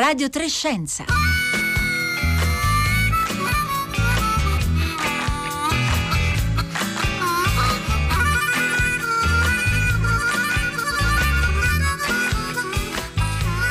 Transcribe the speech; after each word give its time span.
Radio 0.00 0.30
Trescenza. 0.30 1.04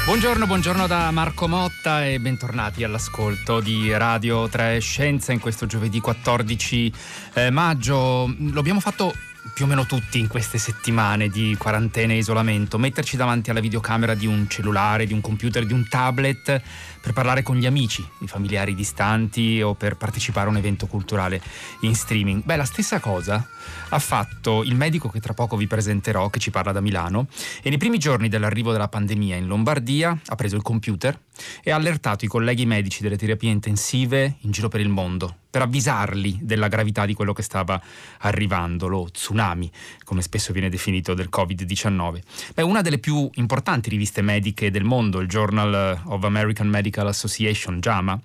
Buongiorno, 0.06 0.46
buongiorno 0.46 0.86
da 0.86 1.10
Marco 1.10 1.48
Motta 1.48 2.06
e 2.06 2.20
bentornati 2.20 2.84
all'ascolto 2.84 3.60
di 3.60 3.92
Radio 3.92 4.48
3 4.48 4.78
Scienza 4.78 5.32
in 5.32 5.40
questo 5.40 5.66
giovedì 5.66 6.00
14 6.00 6.94
eh, 7.34 7.50
maggio. 7.50 8.32
Lo 8.38 8.60
abbiamo 8.60 8.80
fatto 8.80 9.16
più 9.54 9.66
o 9.66 9.68
meno 9.68 9.86
tutti 9.86 10.20
in 10.20 10.28
queste 10.28 10.58
settimane 10.58 11.30
di 11.30 11.56
quarantena 11.58 12.14
e 12.14 12.18
isolamento, 12.18 12.78
metterci 12.78 13.18
davanti 13.18 13.50
alla 13.50 13.60
videocamera 13.60 14.14
di 14.14 14.26
un 14.26 14.48
cellulare, 14.48 15.06
di 15.06 15.14
un 15.14 15.22
computer, 15.22 15.66
di 15.66 15.74
un 15.74 15.88
tablet 15.88 16.62
per 17.02 17.14
parlare 17.14 17.44
con 17.44 17.56
gli 17.56 17.66
amici, 17.66 18.06
i 18.20 18.28
familiari 18.28 18.76
distanti 18.76 19.62
o 19.62 19.74
per 19.74 19.96
partecipare 19.96 20.48
a 20.48 20.50
un 20.50 20.58
evento 20.58 20.88
culturale 20.88 21.42
in 21.82 21.96
streaming. 21.96 22.44
Beh, 22.44 22.56
la 22.56 22.66
stessa 22.66 23.00
cosa 23.00 23.48
ha 23.90 24.00
fatto 24.00 24.64
il 24.64 24.76
medico 24.76 25.10
che 25.10 25.20
tra 25.20 25.34
poco 25.34 25.56
vi 25.56 25.68
presenterò, 25.68 26.30
che 26.30 26.40
ci 26.40 26.52
parla 26.52 26.72
da 26.72 26.82
Milano, 26.82 27.28
e 27.62 27.70
nei 27.70 27.78
primi 27.78 27.98
giorni 27.98 28.30
dell'arrivo 28.30 28.72
della 28.72 28.88
pandemia 28.88 29.36
in 29.36 29.48
Lombardia 29.48 30.18
ha 30.26 30.36
preso 30.36 30.56
il 30.56 30.62
computer 30.62 31.18
e 31.64 31.72
ha 31.72 31.76
allertato 31.76 32.26
i 32.26 32.28
colleghi 32.28 32.66
medici 32.66 33.02
delle 33.02 33.18
terapie 33.18 33.52
intensive 33.52 34.38
in 34.42 34.52
giro 34.52 34.68
per 34.68 34.80
il 34.80 34.90
mondo 34.90 35.36
per 35.50 35.64
avvisarli 35.64 36.40
della 36.42 36.68
gravità 36.68 37.06
di 37.06 37.14
quello 37.14 37.34
che 37.34 37.42
stava 37.42 37.82
arrivando, 38.20 38.88
lo 38.88 39.10
tsunami, 39.12 39.72
come 40.04 40.22
spesso 40.22 40.54
viene 40.54 40.70
definito 40.70 41.16
del 41.16 41.30
Covid-19. 41.32 42.22
Beh, 42.54 42.62
una 42.62 42.82
delle 42.82 43.00
più 43.00 43.28
importanti 43.34 43.90
riviste 43.90 44.22
mediche 44.22 44.70
del 44.70 44.84
mondo, 44.84 45.20
il 45.20 45.28
Journal 45.28 46.02
of 46.06 46.24
American 46.24 46.68
Medical 46.68 47.08
Association, 47.08 47.80
JAMA, 47.80 48.22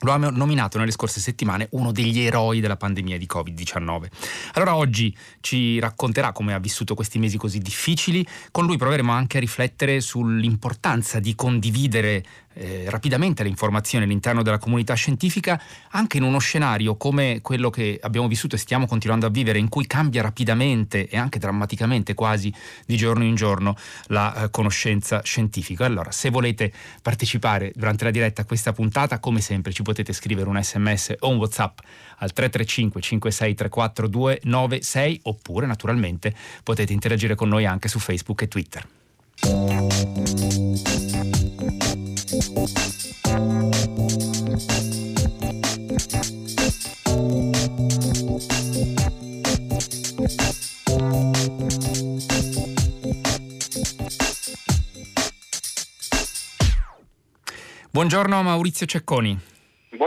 lo 0.00 0.12
ha 0.12 0.16
nominato 0.16 0.78
nelle 0.78 0.90
scorse 0.90 1.20
settimane 1.20 1.68
uno 1.70 1.90
degli 1.90 2.20
eroi 2.20 2.60
della 2.60 2.76
pandemia 2.76 3.16
di 3.16 3.26
Covid-19. 3.32 4.06
Allora 4.52 4.76
oggi 4.76 5.16
ci 5.40 5.78
racconterà 5.78 6.32
come 6.32 6.52
ha 6.52 6.58
vissuto 6.58 6.94
questi 6.94 7.18
mesi 7.18 7.38
così 7.38 7.60
difficili, 7.60 8.26
con 8.50 8.66
lui 8.66 8.76
proveremo 8.76 9.10
anche 9.10 9.38
a 9.38 9.40
riflettere 9.40 10.00
sull'importanza 10.00 11.18
di 11.18 11.34
condividere 11.34 12.24
eh, 12.56 12.84
rapidamente 12.88 13.42
le 13.42 13.48
informazioni 13.48 14.04
all'interno 14.04 14.42
della 14.42 14.58
comunità 14.58 14.94
scientifica, 14.94 15.60
anche 15.90 16.16
in 16.16 16.22
uno 16.22 16.38
scenario 16.38 16.96
come 16.96 17.40
quello 17.42 17.70
che 17.70 17.98
abbiamo 18.00 18.28
vissuto 18.28 18.56
e 18.56 18.58
stiamo 18.58 18.86
continuando 18.86 19.26
a 19.26 19.30
vivere, 19.30 19.58
in 19.58 19.68
cui 19.68 19.86
cambia 19.86 20.22
rapidamente 20.22 21.08
e 21.08 21.16
anche 21.16 21.38
drammaticamente 21.38 22.14
quasi 22.14 22.52
di 22.86 22.96
giorno 22.96 23.24
in 23.24 23.34
giorno 23.34 23.76
la 24.06 24.44
eh, 24.44 24.50
conoscenza 24.50 25.20
scientifica. 25.22 25.84
Allora, 25.84 26.10
se 26.10 26.30
volete 26.30 26.72
partecipare 27.02 27.72
durante 27.74 28.04
la 28.04 28.10
diretta 28.10 28.42
a 28.42 28.44
questa 28.44 28.72
puntata, 28.72 29.18
come 29.18 29.40
sempre 29.40 29.72
ci 29.72 29.82
potete 29.82 30.12
scrivere 30.12 30.48
un 30.48 30.62
sms 30.62 31.16
o 31.20 31.28
un 31.28 31.36
whatsapp 31.36 31.78
al 32.18 32.32
335 32.32 33.00
5634 33.00 34.08
296 34.08 35.20
oppure 35.24 35.66
naturalmente 35.66 36.34
potete 36.62 36.92
interagire 36.92 37.34
con 37.34 37.48
noi 37.48 37.66
anche 37.66 37.88
su 37.88 37.98
Facebook 37.98 38.42
e 38.42 38.48
Twitter. 38.48 38.86
Buongiorno 57.90 58.42
Maurizio 58.42 58.84
Cecconi. 58.84 59.55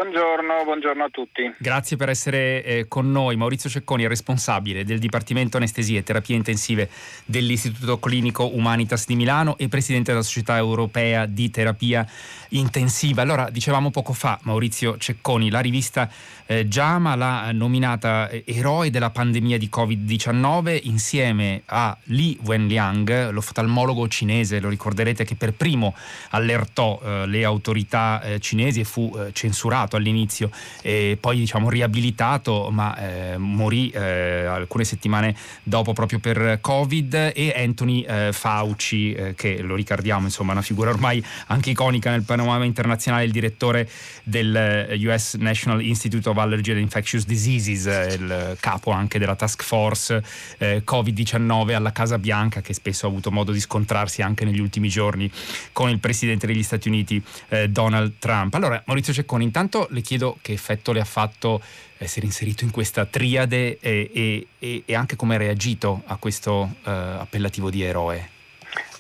Buongiorno, 0.10 0.64
buongiorno, 0.64 1.04
a 1.04 1.10
tutti. 1.10 1.54
Grazie 1.60 1.96
per 1.96 2.10
essere 2.10 2.64
eh, 2.64 2.88
con 2.88 3.12
noi. 3.12 3.36
Maurizio 3.36 3.70
Cecconi 3.70 4.08
responsabile 4.08 4.84
del 4.84 4.98
Dipartimento 4.98 5.58
Anestesie 5.58 6.00
e 6.00 6.04
Terapie 6.04 6.36
Intensive 6.36 6.90
dell'Istituto 7.26 8.00
Clinico 8.00 8.52
Humanitas 8.52 9.06
di 9.06 9.16
Milano 9.16 9.56
e 9.60 9.68
presidente 9.68 10.10
della 10.10 10.24
Società 10.24 10.58
Europea 10.58 11.28
di 11.28 11.52
Terapia 11.52 12.04
Intensiva. 12.50 13.22
Allora, 13.22 13.52
dicevamo 13.52 13.92
poco 13.92 14.14
fa, 14.14 14.40
Maurizio 14.42 14.98
Cecconi, 14.98 15.52
la 15.52 15.60
rivista 15.60 16.10
eh, 16.48 16.68
JAMA 16.68 17.14
l'ha 17.14 17.52
nominata 17.52 18.28
eh, 18.28 18.44
eroe 18.48 18.90
della 18.90 19.12
pandemia 19.12 19.60
di 19.60 19.70
Covid-19 19.72 20.80
insieme 20.86 21.62
a 21.66 21.96
Li 22.06 22.40
Wenliang, 22.44 23.30
l'oftalmologo 23.30 24.08
cinese, 24.08 24.60
lo 24.60 24.70
ricorderete 24.70 25.24
che 25.24 25.36
per 25.36 25.54
primo 25.54 25.94
allertò 26.30 27.00
eh, 27.04 27.28
le 27.28 27.44
autorità 27.44 28.20
eh, 28.24 28.40
cinesi 28.40 28.80
e 28.80 28.84
fu 28.84 29.16
eh, 29.16 29.32
censurato 29.32 29.98
all'inizio 30.00 30.50
e 30.82 31.18
poi 31.20 31.38
diciamo 31.38 31.70
riabilitato 31.70 32.70
ma 32.72 32.96
eh, 32.98 33.38
morì 33.38 33.90
eh, 33.90 34.46
alcune 34.46 34.84
settimane 34.84 35.36
dopo 35.64 35.94
proprio 35.94 36.20
per 36.20 36.58
Covid 36.62 37.32
e 37.36 37.54
Anthony 37.56 38.02
eh, 38.02 38.30
Fauci 38.34 39.14
eh, 39.14 39.36
che 39.36 39.62
lo 39.62 39.76
ricordiamo 39.76 40.26
insomma 40.26 40.54
una 40.54 40.62
figura 40.62 40.90
ormai 40.90 41.24
anche 41.48 41.70
iconica 41.70 42.10
nel 42.10 42.24
panorama 42.24 42.66
internazionale 42.66 43.26
il 43.26 43.32
direttore 43.32 43.88
del 44.24 44.56
eh, 44.56 45.08
US 45.08 45.36
National 45.36 45.84
Institute 45.84 46.28
of 46.28 46.38
Allergy 46.38 46.72
and 46.72 46.80
Infectious 46.80 47.26
Diseases 47.26 47.86
eh, 47.86 48.14
il 48.14 48.58
capo 48.60 48.92
anche 48.92 49.20
della 49.20 49.36
task 49.36 49.64
force 49.64 50.24
Covid-19 50.60 51.74
alla 51.74 51.92
Casa 51.92 52.18
Bianca 52.18 52.62
che 52.62 52.74
spesso 52.74 53.06
ha 53.06 53.10
avuto 53.10 53.32
modo 53.32 53.52
di 53.52 53.60
scontrarsi 53.60 54.22
anche 54.22 54.46
negli 54.46 54.60
ultimi 54.60 54.90
giorni 54.90 55.30
con 55.72 55.90
il 55.90 56.00
presidente 56.00 56.48
degli 56.48 56.64
Stati 56.64 56.88
Uniti 56.88 57.22
Donald 57.70 58.14
Trump. 58.20 58.54
Allora 58.54 58.82
Maurizio 58.86 59.14
Cecconi 59.14 59.44
intanto 59.44 59.60
intanto 59.60 59.88
le 59.90 60.02
chiedo 60.02 60.38
che 60.42 60.54
effetto 60.54 60.92
le 60.92 61.00
ha 61.00 61.06
fatto 61.06 61.62
essere 61.98 62.26
inserito 62.26 62.64
in 62.64 62.72
questa 62.72 63.06
triade 63.06 63.78
e, 63.80 64.48
e, 64.58 64.84
e 64.86 64.96
anche 64.96 65.16
come 65.16 65.36
ha 65.36 65.38
reagito 65.38 66.02
a 66.06 66.18
questo 66.18 66.70
uh, 66.84 66.90
appellativo 66.90 67.70
di 67.70 67.84
eroe. 67.84 68.38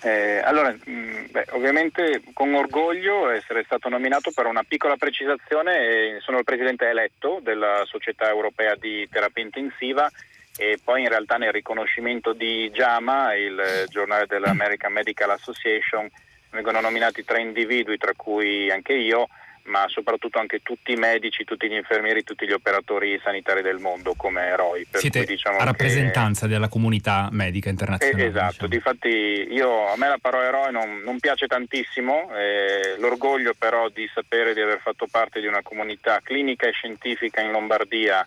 Eh, 0.01 0.41
allora, 0.43 0.71
mh, 0.71 0.91
mm, 0.91 1.25
beh, 1.29 1.47
ovviamente 1.51 2.21
con 2.33 2.53
orgoglio 2.53 3.29
essere 3.29 3.63
stato 3.65 3.89
nominato 3.89 4.31
per 4.31 4.45
una 4.45 4.63
piccola 4.63 4.95
precisazione, 4.95 6.19
sono 6.21 6.37
il 6.37 6.45
presidente 6.45 6.87
eletto 6.87 7.39
della 7.41 7.83
Società 7.85 8.29
Europea 8.29 8.75
di 8.75 9.07
Terapia 9.11 9.43
Intensiva 9.43 10.09
e 10.57 10.79
poi 10.83 11.01
in 11.01 11.09
realtà 11.09 11.37
nel 11.37 11.51
riconoscimento 11.51 12.33
di 12.33 12.69
JAMA, 12.71 13.33
il 13.35 13.85
giornale 13.87 14.25
dell'American 14.25 14.91
Medical 14.91 15.31
Association, 15.31 16.09
vengono 16.51 16.79
nominati 16.79 17.23
tre 17.23 17.41
individui, 17.41 17.97
tra 17.97 18.13
cui 18.15 18.71
anche 18.71 18.93
io, 18.93 19.27
ma 19.69 19.85
soprattutto 19.87 20.39
anche 20.39 20.59
tutti 20.61 20.91
i 20.91 20.95
medici, 20.95 21.45
tutti 21.45 21.69
gli 21.69 21.75
infermieri, 21.75 22.23
tutti 22.23 22.45
gli 22.45 22.51
operatori 22.51 23.19
sanitari 23.23 23.61
del 23.61 23.77
mondo 23.77 24.13
come 24.15 24.45
eroi. 24.45 24.85
Per 24.89 24.99
Siete 24.99 25.23
cui, 25.23 25.35
diciamo 25.35 25.57
a 25.57 25.63
rappresentanza 25.63 26.45
che... 26.45 26.51
della 26.51 26.67
comunità 26.67 27.29
medica 27.31 27.69
internazionale. 27.69 28.23
Eh, 28.23 28.27
esatto, 28.27 28.67
diciamo. 28.67 28.93
difatti 28.95 29.53
io, 29.53 29.87
a 29.87 29.95
me 29.97 30.07
la 30.07 30.17
parola 30.19 30.47
eroe 30.47 30.71
non, 30.71 31.01
non 31.03 31.19
piace 31.19 31.47
tantissimo, 31.47 32.29
eh, 32.35 32.97
l'orgoglio 32.97 33.53
però 33.57 33.89
di 33.89 34.09
sapere 34.13 34.53
di 34.53 34.61
aver 34.61 34.79
fatto 34.79 35.07
parte 35.09 35.39
di 35.39 35.47
una 35.47 35.61
comunità 35.61 36.19
clinica 36.21 36.67
e 36.67 36.71
scientifica 36.71 37.41
in 37.41 37.51
Lombardia 37.51 38.25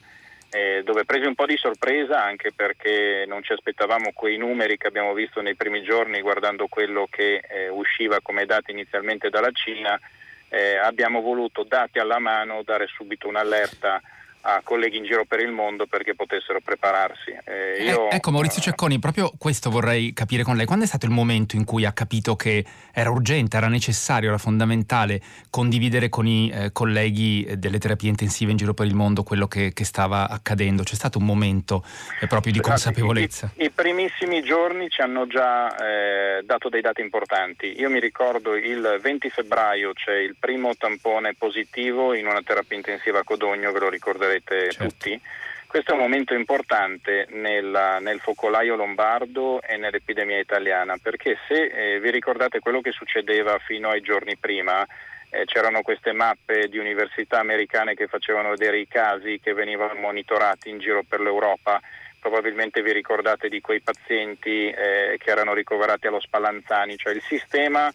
eh, 0.55 0.83
dove 0.85 1.07
presi 1.07 1.27
un 1.27 1.35
po' 1.35 1.47
di 1.47 1.57
sorpresa 1.57 2.23
anche 2.23 2.53
perché 2.55 3.25
non 3.27 3.43
ci 3.43 3.53
aspettavamo 3.53 4.11
quei 4.13 4.37
numeri 4.37 4.77
che 4.77 4.87
abbiamo 4.87 5.15
visto 5.15 5.41
nei 5.41 5.55
primi 5.55 5.83
giorni 5.83 6.21
guardando 6.21 6.67
quello 6.67 7.07
che 7.11 7.41
eh, 7.49 7.69
usciva 7.71 8.21
come 8.21 8.45
dati 8.45 8.71
inizialmente 8.71 9.31
dalla 9.31 9.51
Cina 9.51 9.99
eh, 10.53 10.77
abbiamo 10.77 11.23
voluto, 11.23 11.65
dati 11.65 11.99
alla 11.99 12.19
mano, 12.19 12.63
dare 12.63 12.87
subito 12.87 13.27
un'allerta 13.27 14.03
a 14.43 14.61
colleghi 14.65 14.97
in 14.97 15.05
giro 15.05 15.25
per 15.25 15.41
il 15.41 15.51
mondo 15.51 15.87
perché 15.87 16.15
potessero 16.15 16.61
prepararsi. 16.61 17.31
Eh, 17.45 17.77
eh 17.79 17.85
io, 17.85 18.11
ecco 18.11 18.31
Maurizio 18.31 18.61
eh, 18.61 18.65
Cecconi, 18.65 18.99
proprio 18.99 19.33
questo 19.39 19.71
vorrei 19.71 20.13
capire 20.13 20.43
con 20.43 20.57
lei. 20.57 20.67
Quando 20.67 20.85
è 20.85 20.89
stato 20.89 21.07
il 21.07 21.13
momento 21.13 21.57
in 21.57 21.65
cui 21.65 21.85
ha 21.85 21.93
capito 21.93 22.35
che 22.35 22.65
era 22.93 23.11
urgente, 23.11 23.57
era 23.57 23.69
necessario, 23.69 24.29
era 24.29 24.39
fondamentale 24.39 25.21
condividere 25.51 26.09
con 26.09 26.27
i 26.27 26.51
eh, 26.51 26.73
colleghi 26.73 27.47
delle 27.57 27.79
terapie 27.79 28.09
intensive 28.09 28.51
in 28.51 28.57
giro 28.57 28.75
per 28.75 28.87
il 28.87 28.95
mondo 28.95 29.23
quello 29.23 29.47
che, 29.47 29.73
che 29.73 29.85
stava 29.85 30.29
accadendo? 30.29 30.83
C'è 30.83 30.95
stato 30.95 31.19
un 31.19 31.25
momento 31.25 31.85
eh, 32.21 32.27
proprio 32.27 32.53
di 32.53 32.59
esatto, 32.59 32.75
consapevolezza? 32.75 33.53
I, 33.57 33.65
I, 33.65 33.71
primissimi 33.71 34.43
giorni 34.43 34.89
ci 34.89 35.03
hanno 35.03 35.27
già 35.27 35.75
eh, 35.77 36.43
dato 36.43 36.69
dei 36.69 36.81
dati 36.81 37.01
importanti. 37.01 37.79
Io 37.79 37.91
mi 37.91 38.01
ricordo 38.01 38.57
il 38.57 38.99
20 39.01 39.31
febbraio 39.31 39.93
c'è 39.93 40.15
il 40.15 40.35
primo 40.39 40.75
tampone 40.75 41.35
positivo 41.35 42.15
in 42.15 42.27
una 42.27 42.43
terapia 42.43 42.77
intensiva 42.77 43.21
a 43.21 43.25
Codogno, 43.25 43.71
ve 43.71 43.79
lo 43.79 43.89
ricorderete 43.89 44.32
sapete 44.33 44.71
certo. 44.71 44.85
tutti. 44.85 45.21
Questo 45.67 45.93
è 45.93 45.95
un 45.95 46.01
momento 46.01 46.35
importante 46.35 47.27
nel, 47.31 47.99
nel, 48.01 48.21
focolaio 48.21 48.77
lombardo 48.77 49.63
e 49.63 49.79
nell'epidemia 49.79 50.39
italiana, 50.39 50.97
perché 51.01 51.39
se 51.49 51.65
eh, 51.65 52.01
vi 52.01 52.11
ricordate 52.11 52.61
quello 52.61 52.83
che 52.83 52.93
succedeva 52.93 53.59
fino 53.59 53.89
ai 53.89 54.03
giorni 54.03 54.37
prima, 54.37 54.87
eh, 55.31 55.47
c'erano 55.47 55.81
queste 55.81 56.13
mappe 56.13 56.69
di 56.69 56.77
università 56.77 57.39
americane 57.39 57.95
che 57.95 58.07
facevano 58.07 58.51
vedere 58.51 58.81
i 58.81 58.87
casi 58.87 59.41
che 59.43 59.55
venivano 59.55 59.95
monitorati 59.95 60.69
in 60.69 60.79
giro 60.79 61.05
per 61.09 61.21
l'Europa. 61.21 61.81
Probabilmente 62.21 62.83
vi 62.83 62.93
ricordate 62.93 63.49
di 63.49 63.63
quei 63.63 63.81
pazienti 63.81 64.69
eh, 64.69 65.17
che 65.19 65.31
erano 65.31 65.55
ricoverati 65.55 66.07
allo 66.07 66.21
Spallanzani, 66.21 66.99
cioè 66.99 67.15
il 67.15 67.23
sistema 67.23 67.91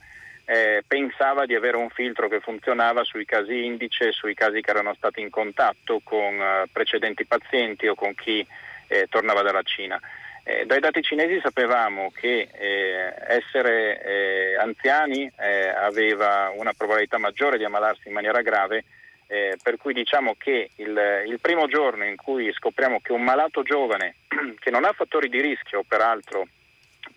eh, 0.50 0.82
pensava 0.88 1.46
di 1.46 1.56
avere 1.56 1.76
un 1.76 1.90
filtro 1.90 2.30
che 2.30 2.40
funzionava 2.40 3.04
sui 3.04 3.26
casi 3.26 3.66
indice, 3.66 4.14
sui 4.14 4.34
casi 4.34 4.62
che 4.62 4.70
erano 4.70 4.94
stati 4.94 5.20
in 5.20 5.30
contatto 5.30 6.00
con 6.02 6.40
eh, 6.40 6.64
precedenti 6.72 7.26
pazienti 7.26 7.86
o 7.88 7.96
con 7.96 8.16
chi 8.16 8.48
eh, 8.88 9.08
tornava 9.10 9.42
dalla 9.42 9.62
Cina. 9.64 10.00
Eh, 10.46 10.66
dai 10.66 10.80
dati 10.80 11.02
cinesi 11.02 11.42
sapevamo 11.42 12.10
che 12.16 12.48
eh, 12.54 13.14
essere 13.28 14.02
eh, 14.02 14.56
anziani 14.56 15.30
aveva 15.36 16.54
una 16.56 16.72
probabilità 16.72 17.18
maggiore 17.18 17.58
di 17.58 17.66
ammalarsi 17.66 18.08
in 18.08 18.14
maniera 18.14 18.42
grave, 18.42 18.86
per 19.28 19.76
cui 19.78 19.94
diciamo 19.94 20.36
che 20.38 20.70
il, 20.76 21.24
il, 21.28 21.40
primo 21.42 21.68
giorno 21.68 22.06
in 22.06 22.16
cui 22.16 22.50
scopriamo 22.54 23.02
che 23.02 23.12
un 23.12 23.24
malato 23.24 23.62
giovane 23.62 24.16
che 24.58 24.72
non 24.72 24.86
ha 24.86 24.94
fattori 24.94 25.28
di 25.28 25.42
rischio 25.42 25.84
peraltro 25.86 26.48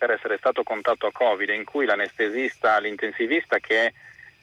per 0.01 0.09
essere 0.09 0.37
stato 0.39 0.63
contatto 0.63 1.05
a 1.05 1.11
Covid, 1.11 1.49
in 1.49 1.63
cui 1.63 1.85
l'anestesista, 1.85 2.79
l'intensivista 2.79 3.59
che 3.59 3.85
è 3.85 3.93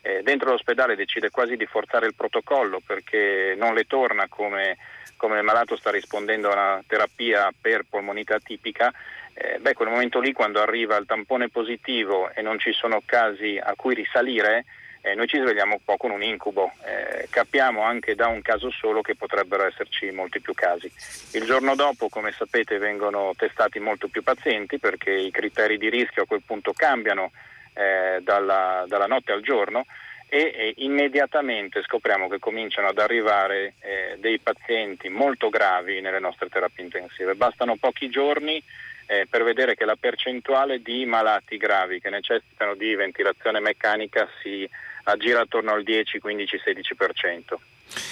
eh, 0.02 0.22
dentro 0.22 0.50
l'ospedale 0.50 0.94
decide 0.94 1.30
quasi 1.30 1.56
di 1.56 1.66
forzare 1.66 2.06
il 2.06 2.14
protocollo 2.14 2.80
perché 2.86 3.56
non 3.58 3.74
le 3.74 3.82
torna 3.82 4.28
come 4.28 4.76
come 5.16 5.36
il 5.38 5.42
malato 5.42 5.74
sta 5.74 5.90
rispondendo 5.90 6.48
a 6.48 6.52
una 6.52 6.84
terapia 6.86 7.52
per 7.60 7.84
polmonite 7.90 8.38
tipica, 8.38 8.92
eh, 9.34 9.58
beh, 9.58 9.72
quel 9.72 9.88
momento 9.88 10.20
lì 10.20 10.32
quando 10.32 10.62
arriva 10.62 10.96
il 10.96 11.06
tampone 11.06 11.48
positivo 11.48 12.30
e 12.32 12.40
non 12.40 12.60
ci 12.60 12.72
sono 12.72 13.02
casi 13.04 13.58
a 13.60 13.74
cui 13.74 13.94
risalire, 13.94 14.64
eh, 15.00 15.14
noi 15.14 15.26
ci 15.26 15.38
svegliamo 15.38 15.74
un 15.74 15.84
po' 15.84 15.96
con 15.96 16.10
un 16.10 16.22
incubo. 16.22 16.72
Eh, 16.84 17.26
capiamo 17.30 17.82
anche 17.82 18.14
da 18.14 18.26
un 18.26 18.42
caso 18.42 18.70
solo 18.70 19.00
che 19.00 19.14
potrebbero 19.14 19.66
esserci 19.66 20.10
molti 20.10 20.40
più 20.40 20.54
casi. 20.54 20.90
Il 21.32 21.44
giorno 21.44 21.74
dopo, 21.74 22.08
come 22.08 22.32
sapete, 22.32 22.78
vengono 22.78 23.32
testati 23.36 23.78
molto 23.78 24.08
più 24.08 24.22
pazienti 24.22 24.78
perché 24.78 25.10
i 25.10 25.30
criteri 25.30 25.78
di 25.78 25.88
rischio 25.88 26.22
a 26.22 26.26
quel 26.26 26.42
punto 26.44 26.72
cambiano 26.72 27.30
eh, 27.74 28.20
dalla, 28.22 28.84
dalla 28.88 29.06
notte 29.06 29.32
al 29.32 29.42
giorno 29.42 29.84
e 30.30 30.52
eh, 30.54 30.74
immediatamente 30.78 31.82
scopriamo 31.82 32.28
che 32.28 32.38
cominciano 32.38 32.88
ad 32.88 32.98
arrivare 32.98 33.74
eh, 33.80 34.16
dei 34.18 34.38
pazienti 34.38 35.08
molto 35.08 35.48
gravi 35.48 36.00
nelle 36.00 36.18
nostre 36.18 36.48
terapie 36.48 36.84
intensive. 36.84 37.34
Bastano 37.34 37.76
pochi 37.76 38.10
giorni 38.10 38.62
eh, 39.10 39.26
per 39.28 39.42
vedere 39.42 39.74
che 39.74 39.86
la 39.86 39.96
percentuale 39.96 40.82
di 40.82 41.06
malati 41.06 41.56
gravi 41.56 41.98
che 41.98 42.10
necessitano 42.10 42.74
di 42.74 42.94
ventilazione 42.94 43.58
meccanica 43.58 44.28
si 44.42 44.68
aggira 45.04 45.40
attorno 45.40 45.72
al 45.72 45.82
10, 45.82 46.18
15, 46.18 46.60
16%. 46.62 47.54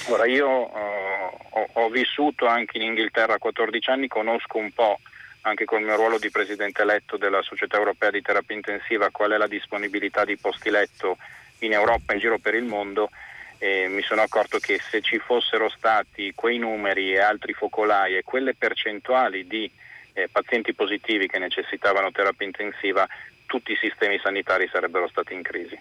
Ora 0.08 0.25
io 0.25 0.75
eh, 0.75 1.31
ho, 1.50 1.69
ho 1.70 1.88
vissuto 1.90 2.46
anche 2.46 2.78
in 2.78 2.84
Inghilterra 2.84 3.37
14 3.37 3.90
anni, 3.90 4.08
conosco 4.08 4.56
un 4.56 4.72
po' 4.72 4.98
anche 5.43 5.66
col 5.66 5.82
mio 5.82 5.96
ruolo 5.96 6.19
di 6.19 6.31
presidente 6.31 6.81
eletto 6.81 7.19
della 7.19 7.43
Società 7.43 7.76
Europea 7.76 8.10
di 8.10 8.22
Terapia 8.22 8.56
Intensiva 8.56 9.10
qual 9.10 9.32
è 9.32 9.37
la 9.37 9.46
disponibilità 9.46 10.25
di 10.25 10.38
posti 10.38 10.70
letto 10.70 11.19
in 11.58 11.72
Europa 11.72 12.12
e 12.12 12.14
in 12.14 12.20
giro 12.20 12.38
per 12.38 12.54
il 12.54 12.64
mondo 12.64 13.10
eh, 13.58 13.87
mi 13.88 14.02
sono 14.02 14.22
accorto 14.22 14.58
che 14.58 14.81
se 14.81 15.02
ci 15.02 15.19
fossero 15.19 15.69
stati 15.69 16.32
quei 16.34 16.58
numeri 16.58 17.12
e 17.12 17.20
altri 17.20 17.52
focolai 17.52 18.16
e 18.16 18.22
quelle 18.22 18.54
percentuali 18.54 19.46
di 19.46 19.70
eh, 20.16 20.28
pazienti 20.32 20.74
positivi 20.74 21.26
che 21.28 21.38
necessitavano 21.38 22.10
terapia 22.10 22.46
intensiva, 22.46 23.06
tutti 23.44 23.72
i 23.72 23.78
sistemi 23.78 24.18
sanitari 24.22 24.68
sarebbero 24.72 25.06
stati 25.08 25.34
in 25.34 25.42
crisi. 25.42 25.78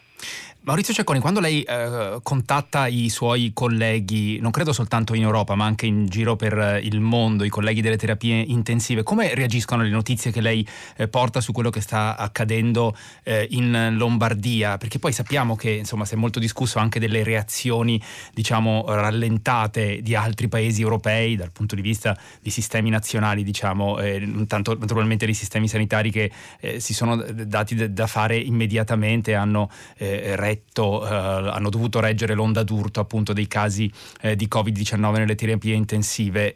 Maurizio 0.66 0.96
Cecconi, 0.96 1.20
quando 1.20 1.40
lei 1.40 1.62
eh, 1.62 2.18
contatta 2.24 2.88
i 2.88 3.08
suoi 3.10 3.52
colleghi, 3.54 4.40
non 4.40 4.50
credo 4.50 4.74
soltanto 4.74 5.14
in 5.14 5.22
Europa, 5.22 5.54
ma 5.54 5.64
anche 5.64 5.86
in 5.86 6.08
giro 6.08 6.36
per 6.36 6.80
il 6.82 7.00
mondo, 7.02 7.44
i 7.44 7.50
colleghi 7.50 7.82
delle 7.82 7.98
terapie 7.98 8.40
intensive, 8.40 9.04
come 9.04 9.36
reagiscono 9.36 9.84
le 9.84 9.90
notizie 9.90 10.32
che 10.32 10.42
lei 10.42 10.68
eh, 10.98 11.08
porta 11.08 11.40
su 11.40 11.52
quello 11.52 11.70
che 11.70 11.82
sta 11.82 12.18
accadendo 12.18 12.98
eh, 13.22 13.46
in 13.52 13.94
Lombardia? 13.96 14.80
Perché 14.80 14.98
poi 14.98 15.12
sappiamo 15.12 15.56
che 15.56 15.70
insomma 15.70 16.04
si 16.04 16.16
è 16.16 16.18
molto 16.18 16.40
discusso 16.40 16.80
anche 16.80 17.00
delle 17.00 17.24
reazioni, 17.24 18.02
diciamo, 18.34 18.86
rallentate 18.88 20.02
di 20.02 20.16
altri 20.16 20.48
paesi 20.48 20.82
europei 20.82 21.36
dal 21.36 21.52
punto 21.52 21.76
di 21.76 21.82
vista 21.84 22.18
di 22.42 22.50
sistemi 22.50 22.90
nazionali, 22.90 23.44
diciamo, 23.44 24.00
eh, 24.00 24.46
tanto 24.48 24.76
naturalmente 24.76 25.26
dei 25.26 25.36
sistemi 25.36 25.68
sanitari 25.68 26.10
che 26.10 26.32
eh, 26.60 26.80
si 26.80 26.96
sono 26.96 27.18
dati 27.18 27.94
da 27.94 28.08
fare 28.08 28.36
immediatamente, 28.36 29.36
hanno 29.36 29.70
eh, 29.98 30.36
retto, 30.56 31.06
eh, 31.06 31.10
hanno 31.10 31.70
dovuto 31.70 32.00
reggere 32.00 32.34
l'onda 32.34 32.64
d'urto 32.64 33.00
appunto 33.00 33.34
dei 33.34 33.48
casi 33.48 33.92
eh, 34.22 34.36
di 34.36 34.48
Covid-19 34.48 35.12
nelle 35.18 35.36
terapie 35.36 35.76
intensive. 35.76 36.54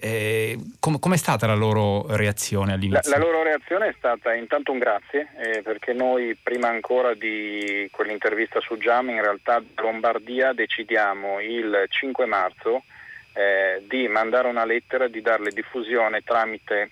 Com- 0.79 0.99
com'è 0.99 1.17
stata 1.17 1.45
la 1.45 1.55
loro 1.55 2.05
reazione 2.15 2.73
all'inizio? 2.73 3.11
La, 3.11 3.17
la 3.17 3.23
loro 3.23 3.43
reazione 3.43 3.89
è 3.89 3.93
stata 3.97 4.33
intanto 4.33 4.71
un 4.71 4.79
grazie, 4.79 5.27
eh, 5.37 5.61
perché 5.61 5.93
noi 5.93 6.37
prima 6.41 6.69
ancora 6.69 7.13
di 7.13 7.87
quell'intervista 7.91 8.59
su 8.61 8.77
Giam, 8.77 9.09
in 9.09 9.21
realtà 9.21 9.61
Lombardia 9.75 10.53
decidiamo 10.53 11.39
il 11.39 11.85
5 11.87 12.25
marzo 12.25 12.83
eh, 13.33 13.83
di 13.87 14.07
mandare 14.07 14.47
una 14.47 14.65
lettera, 14.65 15.07
di 15.07 15.21
darle 15.21 15.51
diffusione 15.51 16.21
tramite 16.21 16.91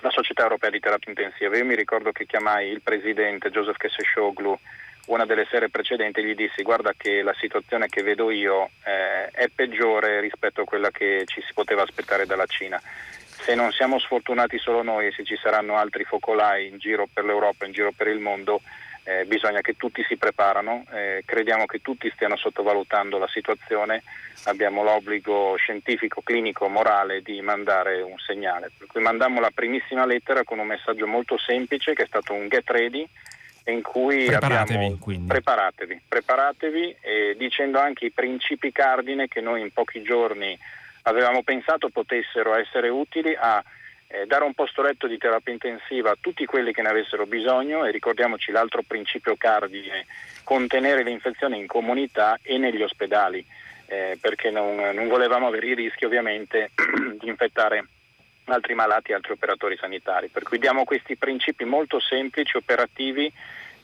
la 0.00 0.10
Società 0.10 0.42
Europea 0.42 0.70
di 0.70 0.80
Terapia 0.80 1.10
Intensiva. 1.10 1.56
Io 1.56 1.64
mi 1.64 1.74
ricordo 1.74 2.12
che 2.12 2.26
chiamai 2.26 2.68
il 2.68 2.82
presidente 2.82 3.50
Joseph 3.50 3.76
Keseshoglu 3.76 4.58
una 5.06 5.24
delle 5.24 5.46
sere 5.50 5.68
precedenti 5.68 6.22
gli 6.22 6.34
dissi 6.34 6.62
guarda 6.62 6.92
che 6.96 7.22
la 7.22 7.34
situazione 7.38 7.88
che 7.88 8.02
vedo 8.02 8.30
io 8.30 8.70
eh, 8.84 9.26
è 9.30 9.48
peggiore 9.54 10.20
rispetto 10.20 10.62
a 10.62 10.64
quella 10.64 10.90
che 10.90 11.22
ci 11.26 11.40
si 11.42 11.52
poteva 11.52 11.82
aspettare 11.82 12.26
dalla 12.26 12.46
Cina. 12.46 12.80
Se 13.28 13.54
non 13.54 13.70
siamo 13.70 13.98
sfortunati 13.98 14.58
solo 14.58 14.82
noi 14.82 15.06
e 15.06 15.12
se 15.12 15.22
ci 15.24 15.36
saranno 15.40 15.76
altri 15.76 16.04
focolai 16.04 16.66
in 16.68 16.78
giro 16.78 17.06
per 17.12 17.24
l'Europa, 17.24 17.66
in 17.66 17.72
giro 17.72 17.92
per 17.92 18.08
il 18.08 18.18
mondo, 18.18 18.60
eh, 19.04 19.24
bisogna 19.26 19.60
che 19.60 19.76
tutti 19.76 20.04
si 20.08 20.16
preparano, 20.16 20.84
eh, 20.92 21.22
crediamo 21.24 21.66
che 21.66 21.80
tutti 21.80 22.10
stiano 22.12 22.36
sottovalutando 22.36 23.18
la 23.18 23.28
situazione, 23.28 24.02
abbiamo 24.46 24.82
l'obbligo 24.82 25.54
scientifico, 25.56 26.22
clinico, 26.22 26.66
morale 26.68 27.22
di 27.22 27.40
mandare 27.40 28.02
un 28.02 28.18
segnale. 28.18 28.72
Per 28.76 28.88
cui 28.88 29.00
mandammo 29.00 29.38
la 29.38 29.52
primissima 29.54 30.04
lettera 30.04 30.42
con 30.42 30.58
un 30.58 30.66
messaggio 30.66 31.06
molto 31.06 31.38
semplice 31.38 31.94
che 31.94 32.02
è 32.02 32.06
stato 32.06 32.32
un 32.32 32.48
get 32.48 32.68
ready 32.68 33.06
in 33.72 33.82
cui 33.82 34.26
preparatevi, 34.26 34.74
abbiamo 34.74 34.96
quindi. 34.98 35.26
preparatevi, 35.26 36.00
preparatevi 36.08 36.96
e 37.00 37.34
dicendo 37.36 37.78
anche 37.78 38.06
i 38.06 38.10
principi 38.10 38.72
cardine 38.72 39.28
che 39.28 39.40
noi 39.40 39.60
in 39.60 39.72
pochi 39.72 40.02
giorni 40.02 40.56
avevamo 41.02 41.42
pensato 41.42 41.88
potessero 41.88 42.54
essere 42.54 42.88
utili 42.88 43.36
a 43.38 43.62
eh, 44.08 44.26
dare 44.26 44.44
un 44.44 44.54
posto 44.54 44.82
letto 44.82 45.06
di 45.06 45.18
terapia 45.18 45.52
intensiva 45.52 46.10
a 46.12 46.16
tutti 46.20 46.44
quelli 46.44 46.72
che 46.72 46.82
ne 46.82 46.88
avessero 46.88 47.26
bisogno 47.26 47.84
e 47.84 47.90
ricordiamoci 47.90 48.52
l'altro 48.52 48.82
principio 48.86 49.34
cardine, 49.36 50.06
contenere 50.44 51.02
l'infezione 51.02 51.56
in 51.56 51.66
comunità 51.66 52.38
e 52.42 52.58
negli 52.58 52.82
ospedali, 52.82 53.44
eh, 53.86 54.16
perché 54.20 54.50
non, 54.50 54.76
non 54.94 55.08
volevamo 55.08 55.48
avere 55.48 55.66
i 55.66 55.74
rischi 55.74 56.04
ovviamente 56.04 56.70
di 57.18 57.26
infettare 57.26 57.84
altri 58.46 58.74
malati 58.74 59.12
e 59.12 59.14
altri 59.14 59.32
operatori 59.32 59.76
sanitari. 59.76 60.28
Per 60.28 60.42
cui 60.42 60.58
diamo 60.58 60.84
questi 60.84 61.16
principi 61.16 61.64
molto 61.64 62.00
semplici, 62.00 62.56
operativi, 62.56 63.32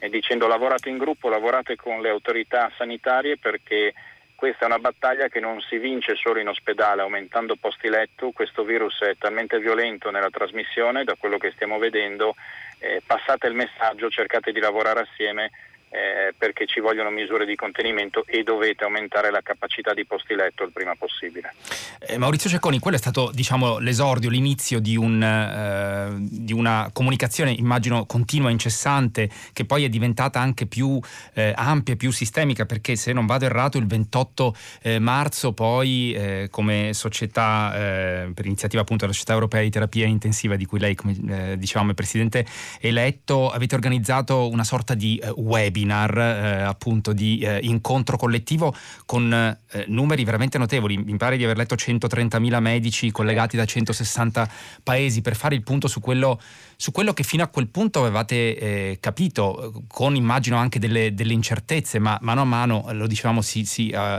e 0.02 0.09
dicendo 0.09 0.49
lavorate 0.49 0.88
in 0.88 0.99
gruppo, 0.99 1.28
lavorate 1.28 1.76
con 1.76 2.00
le 2.00 2.09
autorità 2.09 2.73
sanitarie 2.76 3.38
perché 3.38 3.95
questa 4.35 4.64
è 4.64 4.66
una 4.66 4.81
battaglia 4.81 5.28
che 5.28 5.38
non 5.38 5.61
si 5.61 5.78
vince 5.78 6.16
solo 6.16 6.40
in 6.40 6.49
ospedale 6.49 7.02
aumentando 7.02 7.54
posti 7.54 7.88
letto, 7.88 8.33
questo 8.33 8.64
virus 8.64 8.99
è 9.02 9.14
talmente 9.16 9.61
violento 9.61 10.11
nella 10.11 10.31
trasmissione 10.31 11.04
da 11.04 11.14
quello 11.14 11.38
che 11.38 11.52
stiamo 11.52 11.78
vedendo, 11.78 12.35
eh, 12.81 13.00
passate 13.07 13.47
il 13.47 13.54
messaggio, 13.54 14.11
cercate 14.11 14.50
di 14.50 14.59
lavorare 14.59 15.02
assieme 15.02 15.52
eh, 15.93 16.33
perché 16.37 16.67
ci 16.67 16.81
vogliono 16.81 17.11
misure 17.11 17.45
di 17.45 17.55
contenimento 17.55 18.25
e 18.27 18.43
dovete 18.43 18.85
aumentare 18.85 19.31
la 19.31 19.43
capacità 19.43 19.93
di 19.93 20.07
posti 20.07 20.35
letto 20.35 20.65
il 20.65 20.73
prima 20.73 20.95
possibile. 20.97 21.53
Eh, 21.99 22.17
Maurizio 22.17 22.49
Cecconi, 22.49 22.79
quello 22.79 22.97
è 22.97 23.01
stato 23.01 23.31
diciamo, 23.33 23.79
l'esordio, 23.79 24.31
l'inizio 24.31 24.81
di, 24.81 24.97
un, 24.97 25.23
eh, 25.23 26.17
di, 26.19 26.55
una 26.55 26.89
comunicazione 26.95 27.53
immagino 27.53 28.07
continua, 28.07 28.49
incessante, 28.49 29.29
che 29.53 29.67
poi 29.67 29.85
è 29.85 29.91
diventata 29.91 30.41
anche 30.41 30.65
più 30.65 30.99
eh, 31.35 31.53
ampia, 31.55 31.95
più 31.97 32.11
sistemica, 32.11 32.65
perché 32.65 32.97
se 32.97 33.13
non 33.13 33.27
vado 33.27 33.45
errato 33.45 33.77
il 33.77 33.87
28 33.87 34.57
eh, 34.83 34.99
marzo 34.99 35.53
poi 35.53 36.15
eh, 36.15 36.49
come 36.51 36.95
società, 36.95 37.71
per 37.73 38.47
iniziativa 38.47 38.81
appunto 38.81 39.03
della 39.03 39.13
Società 39.13 39.35
Europea 39.35 39.61
di 39.61 39.71
Terapia 39.71 40.07
Intensiva, 40.07 40.57
di 40.57 40.65
cui 40.65 40.79
lei 40.79 40.95
come 40.95 41.57
diciamo 41.59 41.91
è 41.91 41.95
presidente 41.95 42.47
eletto, 42.81 43.51
avete 43.51 43.75
organizzato 43.75 44.49
una 44.49 44.65
sorta 44.65 44.95
di 44.95 45.21
webinar 45.37 45.82
webinar 45.83 46.19
eh, 46.19 46.62
appunto 46.62 47.12
di 47.12 47.41
eh, 47.41 47.59
incontro 47.62 48.17
collettivo 48.17 48.75
con 49.05 49.33
eh, 49.33 49.85
numeri 49.89 50.25
veramente 50.25 50.59
notevoli. 50.59 50.97
Mi 50.97 51.17
pare 51.17 51.37
di 51.37 51.45
aver 51.45 51.57
letto 51.57 51.75
130.000 51.75 52.61
medici 52.61 53.11
collegati 53.11 53.57
da 53.57 53.65
160 53.65 54.49
paesi 54.83 55.21
per 55.21 55.37
fare 55.37 55.55
il 55.55 55.62
punto 55.62 55.89
su 55.89 56.01
quello, 56.01 56.41
su 56.77 56.93
quello 56.93 57.12
che 57.12 57.23
fino 57.23 57.43
a 57.43 57.49
quel 57.49 57.69
punto 57.69 58.01
avevate 58.01 58.57
eh, 58.57 58.99
capito, 59.01 59.85
con 59.89 60.15
immagino 60.15 60.57
anche 60.57 60.79
delle, 60.79 61.15
delle, 61.15 61.33
incertezze, 61.33 61.99
ma 61.99 62.19
mano 62.23 62.43
a 62.43 62.45
mano, 62.45 62.87
lo 62.93 63.07
dicevamo, 63.07 63.41
si, 63.41 63.65
si 63.65 63.93
uh, 63.95 64.19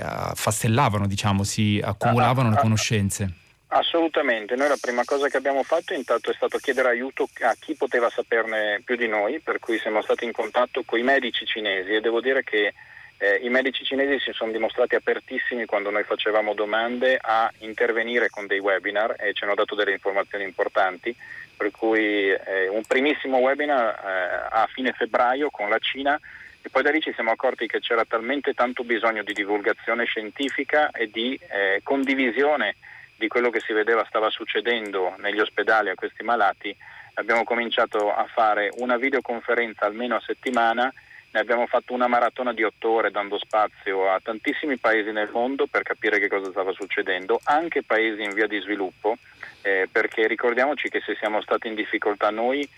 affastellavano, 0.00 1.06
diciamo, 1.06 1.42
si 1.42 1.80
accumulavano 1.82 2.50
le 2.50 2.56
conoscenze. 2.56 3.41
Assolutamente, 3.74 4.54
noi 4.54 4.68
la 4.68 4.76
prima 4.78 5.02
cosa 5.02 5.28
che 5.28 5.38
abbiamo 5.38 5.62
fatto 5.62 5.94
intanto 5.94 6.30
è 6.30 6.34
stato 6.34 6.58
chiedere 6.58 6.90
aiuto 6.90 7.26
a 7.40 7.56
chi 7.58 7.74
poteva 7.74 8.10
saperne 8.10 8.82
più 8.84 8.96
di 8.96 9.08
noi, 9.08 9.40
per 9.40 9.60
cui 9.60 9.78
siamo 9.78 10.02
stati 10.02 10.26
in 10.26 10.32
contatto 10.32 10.82
con 10.84 10.98
i 10.98 11.02
medici 11.02 11.46
cinesi 11.46 11.94
e 11.94 12.02
devo 12.02 12.20
dire 12.20 12.44
che 12.44 12.74
eh, 13.16 13.36
I 13.36 13.48
medici 13.48 13.82
cinesi 13.82 14.18
si 14.18 14.32
sono 14.32 14.52
dimostrati 14.52 14.94
apertissimi 14.94 15.64
quando 15.64 15.88
noi 15.88 16.02
facevamo 16.04 16.52
domande 16.52 17.16
a 17.18 17.50
intervenire 17.60 18.28
con 18.28 18.46
dei 18.46 18.58
webinar 18.58 19.16
e 19.18 19.32
ci 19.32 19.44
hanno 19.44 19.54
dato 19.54 19.74
delle 19.74 19.92
informazioni 19.92 20.44
importanti, 20.44 21.16
per 21.56 21.70
cui 21.70 22.28
eh, 22.28 22.68
un 22.68 22.82
primissimo 22.86 23.38
webinar 23.38 23.86
eh, 23.86 24.48
a 24.50 24.68
fine 24.70 24.92
febbraio 24.92 25.48
con 25.48 25.70
la 25.70 25.78
Cina 25.78 26.20
e 26.60 26.68
poi 26.68 26.82
da 26.82 26.90
lì 26.90 27.00
ci 27.00 27.12
siamo 27.14 27.30
accorti 27.30 27.66
che 27.66 27.80
c'era 27.80 28.04
talmente 28.04 28.52
tanto 28.52 28.84
bisogno 28.84 29.22
di 29.22 29.32
divulgazione 29.32 30.04
scientifica 30.04 30.90
e 30.90 31.08
di 31.10 31.40
eh, 31.48 31.80
condivisione 31.82 32.76
di 33.16 33.28
quello 33.28 33.50
che 33.50 33.60
si 33.60 33.72
vedeva 33.72 34.04
stava 34.08 34.30
succedendo 34.30 35.14
negli 35.18 35.40
ospedali 35.40 35.90
a 35.90 35.94
questi 35.94 36.22
malati, 36.22 36.74
abbiamo 37.14 37.44
cominciato 37.44 38.12
a 38.12 38.26
fare 38.26 38.70
una 38.78 38.96
videoconferenza 38.96 39.84
almeno 39.84 40.16
a 40.16 40.22
settimana 40.24 40.92
ne 41.32 41.40
abbiamo 41.40 41.66
fatto 41.66 41.94
una 41.94 42.08
maratona 42.08 42.52
di 42.52 42.62
otto 42.62 42.90
ore 42.90 43.10
dando 43.10 43.38
spazio 43.38 44.10
a 44.10 44.20
tantissimi 44.22 44.76
paesi 44.76 45.12
nel 45.12 45.30
mondo 45.32 45.66
per 45.66 45.82
capire 45.82 46.18
che 46.18 46.28
cosa 46.28 46.50
stava 46.50 46.72
succedendo, 46.72 47.40
anche 47.44 47.82
paesi 47.82 48.22
in 48.22 48.34
via 48.34 48.46
di 48.46 48.60
sviluppo, 48.60 49.16
eh, 49.62 49.88
perché 49.90 50.26
ricordiamoci 50.26 50.90
che 50.90 51.00
se 51.00 51.16
siamo 51.16 51.40
stati 51.40 51.68
in 51.68 51.74
difficoltà 51.74 52.28
noi, 52.28 52.68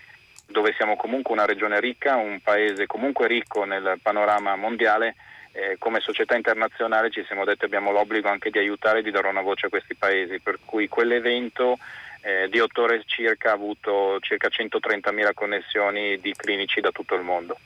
dove 0.47 0.73
siamo 0.77 0.95
comunque 0.95 1.33
una 1.33 1.45
regione 1.45 1.81
ricca, 1.81 2.15
un 2.15 2.39
paese 2.41 2.85
comunque 2.85 3.27
ricco 3.27 3.65
nel 3.65 3.99
panorama 4.01 4.55
mondiale, 4.55 5.15
eh, 5.55 5.77
come 5.79 6.01
società 6.01 6.35
internazionale 6.35 7.09
ci 7.09 7.23
siamo 7.25 7.45
detti 7.45 7.63
abbiamo 7.63 7.91
l'obbligo 7.91 8.27
anche 8.27 8.49
di 8.49 8.59
aiutare 8.59 8.99
e 8.99 9.01
di 9.03 9.11
dare 9.11 9.29
una 9.29 9.41
voce 9.41 9.67
a 9.67 9.69
questi 9.69 9.95
paesi, 9.95 10.39
per 10.39 10.59
cui 10.65 10.89
quell'evento 10.89 11.77
eh, 12.21 12.49
di 12.49 12.59
otto 12.59 12.81
ore 12.81 13.03
circa 13.05 13.51
ha 13.51 13.53
avuto 13.53 14.19
circa 14.19 14.49
130.000 14.49 15.33
connessioni 15.33 16.19
di 16.19 16.33
clinici 16.33 16.81
da 16.81 16.91
tutto 16.91 17.15
il 17.15 17.21
mondo. 17.21 17.57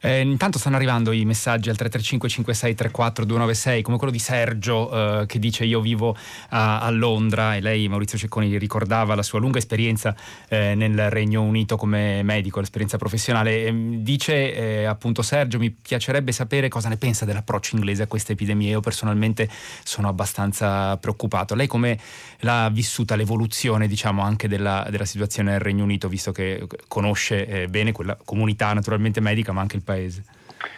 Eh, 0.00 0.20
intanto 0.20 0.58
stanno 0.58 0.76
arrivando 0.76 1.10
i 1.10 1.24
messaggi 1.24 1.70
al 1.70 1.76
335 1.76 2.28
5634 2.28 3.24
296 3.24 3.82
come 3.82 3.96
quello 3.96 4.12
di 4.12 4.20
Sergio 4.20 5.22
eh, 5.22 5.26
che 5.26 5.40
dice 5.40 5.64
io 5.64 5.80
vivo 5.80 6.16
a, 6.50 6.82
a, 6.82 6.90
Londra 6.90 7.56
e 7.56 7.60
lei 7.60 7.88
Maurizio 7.88 8.16
Cecconi 8.16 8.56
ricordava 8.58 9.16
la 9.16 9.24
sua 9.24 9.40
lunga 9.40 9.58
esperienza 9.58 10.14
eh, 10.48 10.76
nel 10.76 11.10
Regno 11.10 11.42
Unito 11.42 11.76
come 11.76 12.22
medico, 12.22 12.60
l'esperienza 12.60 12.96
professionale. 12.96 13.66
Ehm, 13.66 13.96
dice 13.96 14.54
eh, 14.54 14.84
appunto 14.84 15.22
Sergio 15.22 15.58
mi 15.58 15.70
piacerebbe 15.70 16.30
sapere 16.30 16.68
cosa 16.68 16.88
ne 16.88 16.96
pensa 16.96 17.24
dell'approccio 17.24 17.74
inglese 17.74 18.04
a 18.04 18.06
queste 18.06 18.32
epidemie. 18.32 18.70
Io 18.70 18.80
personalmente 18.80 19.48
sono 19.82 20.08
abbastanza 20.08 20.96
preoccupato. 20.98 21.56
Lei 21.56 21.66
come 21.66 21.98
l'ha 22.40 22.70
vissuta 22.72 23.16
l'evoluzione 23.16 23.88
diciamo 23.88 24.22
anche 24.22 24.46
della, 24.46 24.86
della 24.90 25.04
situazione 25.04 25.50
nel 25.50 25.60
Regno 25.60 25.82
Unito 25.82 26.08
visto 26.08 26.30
che 26.30 26.66
conosce 26.86 27.46
eh, 27.46 27.66
bene 27.66 27.90
quella 27.90 28.16
comunità 28.24 28.72
naturalmente 28.72 29.20
medica 29.20 29.47
ma 29.52 29.60
anche 29.60 29.76
il 29.76 29.82
paese? 29.82 30.24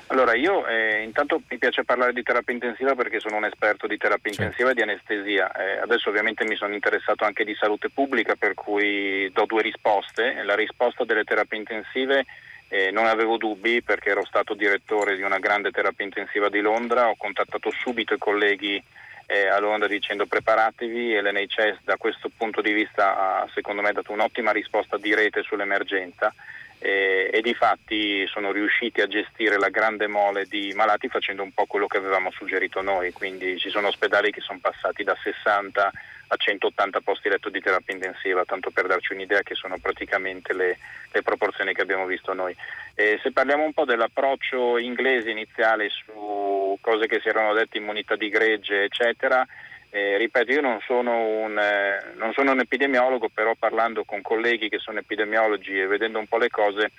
Allora, 0.09 0.35
io 0.35 0.67
eh, 0.67 1.03
intanto 1.03 1.41
mi 1.49 1.57
piace 1.57 1.85
parlare 1.85 2.13
di 2.13 2.23
terapia 2.23 2.53
intensiva 2.53 2.95
perché 2.95 3.21
sono 3.21 3.37
un 3.37 3.45
esperto 3.45 3.87
di 3.87 3.97
terapia 3.97 4.31
certo. 4.31 4.43
intensiva 4.43 4.71
e 4.71 4.75
di 4.75 4.83
anestesia. 4.83 5.53
Eh, 5.53 5.79
adesso 5.79 6.09
ovviamente 6.09 6.45
mi 6.45 6.57
sono 6.57 6.75
interessato 6.75 7.25
anche 7.25 7.45
di 7.45 7.55
salute 7.55 7.91
pubblica 7.91 8.35
per 8.35 8.55
cui 8.55 9.31
do 9.33 9.47
due 9.47 9.63
risposte. 9.63 10.43
La 10.43 10.55
risposta 10.55 11.05
delle 11.05 11.25
terapie 11.25 11.59
intensive 11.59 12.27
eh, 12.69 12.91
non 12.91 13.07
avevo 13.07 13.37
dubbi 13.37 13.83
perché 13.83 14.11
ero 14.11 14.25
stato 14.25 14.55
direttore 14.55 15.17
di 15.17 15.23
una 15.23 15.39
grande 15.39 15.71
terapia 15.71 16.05
intensiva 16.05 16.49
di 16.49 16.61
Londra, 16.61 17.09
ho 17.09 17.17
contattato 17.17 17.71
subito 17.71 18.15
i 18.15 18.19
colleghi 18.19 18.83
eh, 19.27 19.47
a 19.47 19.61
Londra 19.61 19.87
dicendo 19.87 20.27
preparatevi 20.27 21.15
e 21.15 21.23
l'NHS 21.23 21.85
da 21.85 21.97
questo 21.97 22.31
punto 22.37 22.61
di 22.61 22.73
vista 22.73 23.17
ha 23.43 23.49
secondo 23.55 23.81
me 23.81 23.93
dato 23.93 24.13
un'ottima 24.13 24.51
risposta 24.51 24.99
di 24.99 25.15
rete 25.15 25.43
sull'emergenza 25.43 26.35
eh, 26.83 27.31
e 27.31 27.43
di 27.43 27.53
fatti 27.53 28.27
sono 28.27 28.53
riusciti 28.53 29.03
a 29.03 29.07
gestire 29.07 29.59
la 29.59 29.69
grande 29.69 30.07
mole 30.07 30.47
di 30.47 30.73
malati 30.75 31.09
facendo 31.09 31.43
un 31.43 31.53
po' 31.53 31.67
quello 31.67 31.87
che 31.87 31.99
avevamo 31.99 32.31
suggerito 32.31 32.81
noi, 32.81 33.13
quindi 33.13 33.59
ci 33.59 33.69
sono 33.69 33.89
ospedali 33.89 34.33
che 34.33 34.41
sono 34.41 34.59
passati 34.61 35.05
da 35.05 35.17
60 35.23 35.93
a 36.33 36.37
180 36.37 37.01
posti 37.01 37.29
letto 37.29 37.51
di 37.51 37.61
terapia 37.61 37.95
intensiva, 37.95 38.45
tanto 38.45 38.71
per 38.71 38.87
darci 38.87 39.13
un'idea 39.13 39.43
che 39.43 39.55
sono 39.55 39.77
praticamente 39.79 40.55
le, 40.55 40.79
le 41.11 41.23
proporzioni 41.23 41.75
che 41.75 41.83
abbiamo 41.83 42.07
visto 42.07 42.33
noi. 42.33 42.57
E 42.95 43.19
se 43.23 43.33
parliamo 43.33 43.65
un 43.65 43.73
po' 43.73 43.85
dell'approccio 43.85 44.79
inglese 44.79 45.31
iniziale 45.31 45.89
su 45.91 46.79
cose 46.81 47.07
che 47.09 47.21
si 47.21 47.29
erano 47.29 47.53
dette, 47.53 47.79
immunità 47.79 48.15
di 48.15 48.29
gregge, 48.29 48.85
eccetera, 48.85 49.45
eh, 49.91 50.17
ripeto, 50.19 50.53
io 50.53 50.61
non 50.61 50.79
sono, 50.87 51.27
un, 51.27 51.59
eh, 51.59 52.13
non 52.17 52.33
sono, 52.33 52.53
un, 52.53 52.61
epidemiologo, 52.61 53.29
però 53.29 53.55
parlando 53.59 54.05
con 54.05 54.23
colleghi 54.23 54.69
che 54.69 54.79
sono 54.79 55.01
epidemiologi 55.01 55.79
e 55.79 55.87
vedendo 55.87 56.21
un 56.21 56.27
po' 56.27 56.39
le 56.39 56.49
cose, 56.49 56.93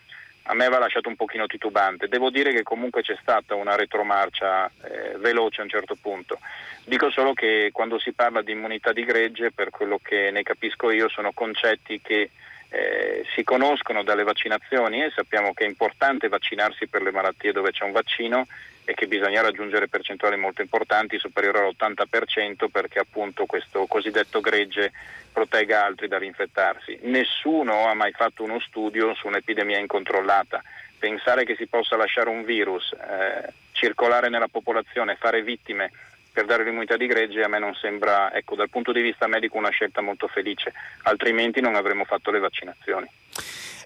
a 0.43 0.53
me 0.53 0.67
va 0.67 0.79
lasciato 0.79 1.07
un 1.07 1.15
pochino 1.15 1.45
titubante. 1.45 2.09
Devo 2.09 2.29
dire 2.29 2.51
che 2.51 2.63
comunque 2.63 3.01
c'è 3.01 3.17
stata 3.21 3.55
una 3.55 3.75
retromarcia 3.75 4.69
eh, 4.83 5.17
veloce 5.19 5.61
a 5.61 5.63
un 5.63 5.69
certo 5.69 5.95
punto. 6.01 6.39
Dico 6.83 7.09
solo 7.09 7.33
che 7.33 7.69
quando 7.71 7.97
si 7.97 8.11
parla 8.11 8.41
di 8.41 8.51
immunità 8.51 8.91
di 8.91 9.05
gregge, 9.05 9.51
per 9.51 9.69
quello 9.69 9.97
che 10.03 10.29
ne 10.31 10.43
capisco 10.43 10.91
io, 10.91 11.07
sono 11.07 11.31
concetti 11.31 12.01
che 12.01 12.29
eh, 12.73 13.23
si 13.33 13.43
conoscono 13.43 14.03
dalle 14.03 14.23
vaccinazioni 14.23 15.03
e 15.03 15.11
sappiamo 15.13 15.53
che 15.53 15.63
è 15.63 15.67
importante 15.67 16.27
vaccinarsi 16.27 16.87
per 16.87 17.03
le 17.03 17.11
malattie 17.11 17.51
dove 17.51 17.71
c'è 17.71 17.83
un 17.83 17.91
vaccino 17.91 18.47
e 18.91 18.93
che 18.93 19.07
bisogna 19.07 19.41
raggiungere 19.41 19.87
percentuali 19.87 20.35
molto 20.35 20.61
importanti, 20.61 21.17
superiori 21.17 21.59
all'80%, 21.59 22.67
perché 22.69 22.99
appunto 22.99 23.45
questo 23.45 23.85
cosiddetto 23.85 24.41
gregge 24.41 24.91
protegga 25.31 25.85
altri 25.85 26.09
dall'infettarsi. 26.09 26.99
Nessuno 27.03 27.87
ha 27.87 27.93
mai 27.93 28.11
fatto 28.11 28.43
uno 28.43 28.59
studio 28.59 29.13
su 29.15 29.27
un'epidemia 29.27 29.79
incontrollata. 29.79 30.61
Pensare 30.99 31.45
che 31.45 31.55
si 31.55 31.67
possa 31.67 31.95
lasciare 31.95 32.29
un 32.29 32.43
virus 32.43 32.91
eh, 32.91 33.53
circolare 33.71 34.27
nella 34.27 34.49
popolazione, 34.49 35.15
fare 35.15 35.41
vittime 35.41 35.89
per 36.33 36.45
dare 36.45 36.65
l'immunità 36.65 36.97
di 36.97 37.07
gregge 37.07 37.43
a 37.43 37.47
me 37.47 37.59
non 37.59 37.73
sembra, 37.75 38.33
ecco, 38.33 38.55
dal 38.55 38.69
punto 38.69 38.91
di 38.91 39.01
vista 39.01 39.25
medico 39.27 39.57
una 39.57 39.69
scelta 39.69 40.01
molto 40.01 40.27
felice, 40.27 40.73
altrimenti 41.03 41.61
non 41.61 41.75
avremmo 41.75 42.03
fatto 42.03 42.29
le 42.29 42.39
vaccinazioni. 42.39 43.07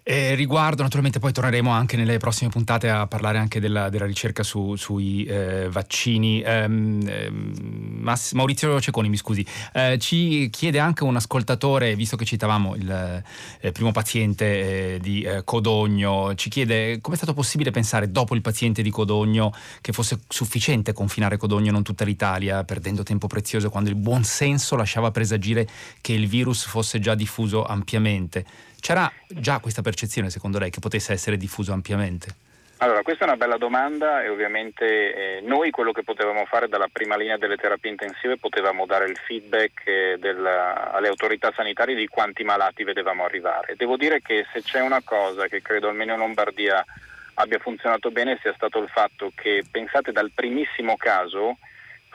Eh, 0.08 0.36
riguardo, 0.36 0.84
naturalmente 0.84 1.18
poi 1.18 1.32
torneremo 1.32 1.72
anche 1.72 1.98
nelle 1.98 2.20
prossime 2.20 2.52
puntate 2.52 2.92
a 2.92 3.08
parlare 3.08 3.40
anche 3.40 3.60
della, 3.60 3.90
della 3.90 4.06
ricerca 4.06 4.44
su, 4.44 4.76
sui 4.76 5.24
eh, 5.24 5.68
vaccini. 5.68 6.44
Um, 6.46 8.02
Mass- 8.02 8.34
Maurizio 8.34 8.80
Ceconi, 8.80 9.10
mi 9.10 9.18
scusi, 9.18 9.44
eh, 9.74 9.98
ci 9.98 10.52
chiede 10.52 10.78
anche 10.78 11.04
un 11.04 11.16
ascoltatore, 11.16 11.96
visto 11.96 12.18
che 12.18 12.24
citavamo 12.24 12.76
il 12.76 13.24
eh, 13.62 13.72
primo 13.72 13.92
paziente 13.92 14.94
eh, 14.94 15.00
di 15.00 15.24
eh, 15.24 15.44
Codogno, 15.44 16.36
ci 16.36 16.52
chiede 16.52 17.02
come 17.02 17.16
è 17.16 17.18
stato 17.18 17.34
possibile 17.34 17.72
pensare 17.72 18.12
dopo 18.12 18.36
il 18.36 18.42
paziente 18.42 18.84
di 18.84 18.92
Codogno 18.92 19.52
che 19.82 19.92
fosse 19.92 20.20
sufficiente 20.28 20.94
confinare 20.94 21.38
Codogno 21.38 21.70
e 21.70 21.72
non 21.72 21.82
tutta 21.82 22.06
l'Italia, 22.06 22.64
perdendo 22.64 23.02
tempo 23.02 23.26
prezioso 23.26 23.72
quando 23.72 23.90
il 23.90 23.96
buon 23.96 24.24
senso 24.24 24.76
lasciava 24.76 25.10
presagire 25.10 25.68
che 26.00 26.14
il 26.14 26.28
virus 26.28 26.64
fosse 26.64 27.00
già 27.00 27.16
diffuso 27.16 27.66
ampiamente. 27.66 28.46
C'era 28.86 29.12
già 29.27 29.58
questa 29.58 29.82
percezione, 29.82 30.30
secondo 30.30 30.60
lei, 30.60 30.70
che 30.70 30.80
potesse 30.80 31.12
essere 31.12 31.38
diffuso 31.38 31.74
ampiamente? 31.74 32.27
Allora, 32.77 33.01
questa 33.01 33.25
è 33.25 33.27
una 33.27 33.36
bella 33.36 33.58
domanda 33.58 34.22
e 34.24 34.30
ovviamente 34.30 34.86
eh, 34.86 35.42
noi 35.42 35.72
quello 35.72 35.92
che 35.92 36.04
potevamo 36.04 36.46
fare 36.46 36.68
dalla 36.70 36.88
prima 36.94 37.18
linea 37.18 37.36
delle 37.36 37.56
terapie 37.56 37.89
intensive 37.89 38.38
potevamo 38.38 38.86
dare 38.86 39.10
il 39.10 39.18
feedback 39.18 39.88
eh, 39.88 40.18
della, 40.20 40.92
alle 40.94 41.08
autorità 41.08 41.51
sanitarie 41.56 41.96
di 41.96 42.06
quanti 42.06 42.44
malati 42.44 42.84
vedevamo 42.84 43.25
arrivare. 43.25 43.74
Devo 43.75 43.98
dire 43.98 44.22
che 44.22 44.46
se 44.54 44.62
c'è 44.62 44.82
una 44.82 45.01
cosa 45.04 45.48
che 45.48 45.63
credo 45.63 45.89
almeno 45.89 46.13
in 46.13 46.20
Lombardia 46.20 46.86
abbia 47.34 47.58
funzionato 47.58 48.12
bene 48.12 48.38
sia 48.39 48.54
stato 48.54 48.77
il 48.77 48.89
fatto 48.89 49.32
che, 49.34 49.63
pensate, 49.72 50.12
dal 50.12 50.30
primissimo 50.30 50.96
caso 50.96 51.58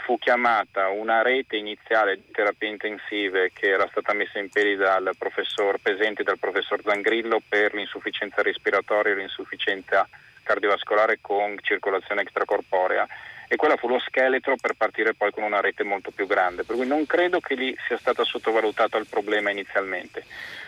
fu 0.05 0.19
chiamata 0.19 0.89
una 0.89 1.23
rete 1.23 1.57
iniziale 1.57 2.17
di 2.17 2.31
terapie 2.33 2.69
intensive 2.69 3.51
che 3.53 3.69
era 3.69 3.87
stata 3.91 4.13
messa 4.13 4.39
in 4.39 4.49
piedi 4.49 4.77
dal 4.77 5.13
professor 5.19 5.79
Pesenti 5.81 6.23
e 6.23 6.25
dal 6.25 6.39
professor 6.39 6.81
Zangrillo 6.83 7.41
per 7.47 7.75
l'insufficienza 7.75 8.43
respiratoria 8.43 9.13
e 9.13 9.17
l'insufficienza 9.17 10.09
cardiovascolare 10.43 11.19
con 11.21 11.57
circolazione 11.63 12.23
extracorporea 12.23 13.07
e 13.53 13.57
quella 13.57 13.77
fu 13.77 13.89
lo 13.89 13.99
scheletro 13.99 14.55
per 14.61 14.75
partire 14.75 15.15
poi 15.15 15.33
con 15.33 15.43
una 15.43 15.61
rete 15.61 15.83
molto 15.83 16.13
più 16.13 16.27
grande, 16.27 16.63
per 16.63 16.77
cui 16.77 16.87
non 16.87 17.05
credo 17.05 17.41
che 17.41 17.57
lì 17.57 17.77
sia 17.87 17.99
stato 17.99 18.25
sottovalutato 18.25 18.97
il 18.97 19.09
problema 19.09 19.51
inizialmente. 19.51 20.25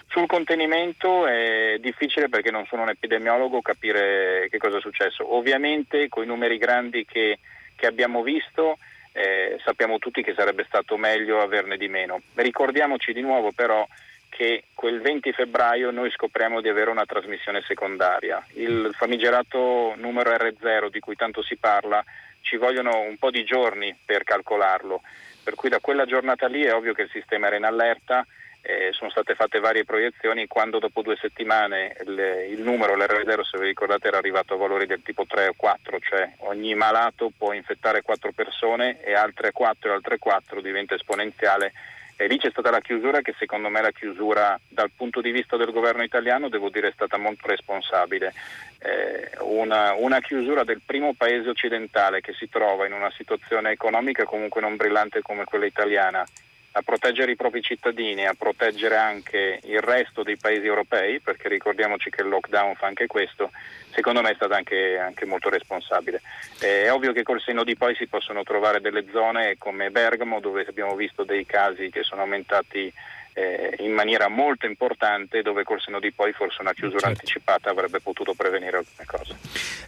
Sul 0.09 0.27
contenimento 0.27 1.29
è 1.29 1.77
difficile 1.79 2.29
perché 2.29 2.51
non 2.51 2.67
sono 2.67 2.83
un 2.83 2.89
epidemiologo 2.89 3.63
capire 3.63 4.49
che 4.51 4.59
cosa 4.59 4.79
è 4.79 4.81
successo. 4.81 5.33
Ovviamente 5.35 6.09
con 6.09 6.25
i 6.25 6.27
numeri 6.27 6.59
grandi 6.59 7.05
che, 7.05 7.39
che 7.77 7.87
abbiamo 7.87 8.23
visto 8.23 8.79
eh, 9.13 9.59
sappiamo 9.65 9.99
tutti 9.99 10.23
che 10.23 10.35
sarebbe 10.35 10.65
stato 10.67 10.97
meglio 10.97 11.41
averne 11.41 11.77
di 11.77 11.89
meno. 11.89 12.21
Ricordiamoci 12.35 13.13
di 13.13 13.21
nuovo 13.21 13.53
però 13.53 13.87
che 14.29 14.65
quel 14.75 15.03
20 15.03 15.33
febbraio 15.33 15.91
noi 15.91 16.11
scopriamo 16.11 16.63
di 16.63 16.69
avere 16.69 16.91
una 16.91 17.05
trasmissione 17.05 17.63
secondaria. 17.67 18.43
Il 18.55 18.91
famigerato 18.95 19.95
numero 19.97 20.31
R0 20.31 20.89
di 20.89 21.01
cui 21.01 21.17
tanto 21.17 21.43
si 21.43 21.57
parla 21.57 22.03
ci 22.41 22.57
vogliono 22.57 23.01
un 23.01 23.19
po' 23.19 23.31
di 23.31 23.45
giorni 23.45 23.95
per 24.05 24.25
calcolarlo, 24.25 25.03
per 25.45 25.55
cui 25.55 25.69
da 25.69 25.81
quella 25.81 26.07
giornata 26.07 26.47
lì 26.47 26.63
è 26.63 26.73
ovvio 26.73 26.95
che 26.95 27.03
il 27.03 27.11
sistema 27.11 27.47
era 27.49 27.57
in 27.57 27.65
allerta, 27.65 28.27
eh, 28.63 28.91
sono 28.93 29.11
state 29.11 29.35
fatte 29.35 29.59
varie 29.59 29.85
proiezioni, 29.85 30.47
quando 30.47 30.79
dopo 30.79 31.03
due 31.03 31.17
settimane 31.17 31.97
le, 32.05 32.47
il 32.47 32.63
numero, 32.63 32.97
l'R0 32.97 33.43
se 33.43 33.59
vi 33.59 33.67
ricordate 33.67 34.09
era 34.09 34.19
arrivato 34.19 34.55
a 34.55 34.57
valori 34.57 34.87
del 34.87 35.03
tipo 35.03 35.27
3 35.27 35.49
o 35.49 35.55
4, 35.57 35.99
cioè 36.01 36.33
ogni 36.39 36.75
malato 36.75 37.33
può 37.37 37.53
infettare 37.53 38.03
4 38.03 38.33
persone 38.33 39.03
e 39.03 39.15
altre 39.15 39.53
4 39.53 39.91
e 39.91 39.93
altre 39.93 40.19
4 40.19 40.61
diventa 40.61 40.95
esponenziale 40.95 41.73
e 42.17 42.29
lì 42.29 42.39
c'è 42.39 42.51
stata 42.51 42.71
la 42.71 42.81
chiusura 42.81 43.21
che 43.21 43.35
secondo 43.37 43.69
me 43.69 43.81
la 43.81 43.91
chiusura 43.91 44.59
dal 44.69 44.93
punto 44.95 45.21
di 45.21 45.33
vista 45.33 45.57
del 45.57 45.73
governo 45.73 46.05
italiano 46.05 46.49
devo 46.49 46.69
dire 46.69 46.89
è 46.89 46.93
stata 46.93 47.17
molto 47.17 47.49
responsabile. 47.49 48.33
Eh, 48.79 49.31
una, 49.41 49.95
una, 49.95 50.21
chiusura 50.21 50.63
del 50.63 50.83
primo 50.87 51.15
paese 51.15 51.49
occidentale 51.49 52.21
che 52.21 52.33
si 52.33 52.49
trova 52.49 52.87
in 52.87 52.93
una 52.93 53.11
situazione 53.11 53.71
economica 53.71 54.25
comunque 54.25 54.61
non 54.61 54.77
brillante 54.77 55.21
come 55.21 55.45
quella 55.45 55.67
italiana 55.67 56.25
a 56.73 56.83
proteggere 56.83 57.33
i 57.33 57.37
propri 57.37 57.63
cittadini, 57.63 58.27
a 58.27 58.35
proteggere 58.35 58.97
anche 58.97 59.61
il 59.65 59.81
resto 59.81 60.23
dei 60.23 60.37
paesi 60.37 60.67
europei, 60.67 61.21
perché 61.21 61.49
ricordiamoci 61.49 62.09
che 62.11 62.23
il 62.23 62.29
lockdown 62.29 62.75
fa 62.77 62.87
anche 62.87 63.07
questo, 63.07 63.51
secondo 63.91 64.23
me 64.23 64.31
è 64.31 64.35
stata 64.35 64.57
anche, 64.57 64.99
anche 64.99 65.27
molto 65.27 65.51
responsabile. 65.51 66.23
È 66.59 66.91
ovvio 66.91 67.13
che 67.13 67.23
col 67.23 67.41
senno 67.41 67.65
di 67.65 67.77
poi 67.77 67.95
si 67.95 68.07
possono 68.07 68.43
trovare 68.43 68.81
delle 68.81 69.05
zone 69.13 69.57
come 69.59 69.91
Bergamo, 69.91 70.41
dove 70.41 70.65
abbiamo 70.67 70.95
visto 70.97 71.25
dei 71.25 71.45
casi 71.45 71.91
che 71.91 72.03
sono 72.03 72.23
aumentati 72.23 72.93
eh, 73.35 73.77
in 73.79 73.93
maniera 73.93 74.29
molto 74.29 74.67
importante 74.67 75.43
dove 75.43 75.65
col 75.65 75.81
seno 75.81 75.99
di 76.01 76.13
poi 76.13 76.33
forse 76.33 76.61
una 76.61 76.73
chiusura 76.73 77.07
certo. 77.07 77.21
anticipata 77.21 77.71
avrebbe 77.71 78.01
potuto 78.01 78.35
prevenire 78.35 78.79
alcune 78.79 79.07
cose. 79.07 79.37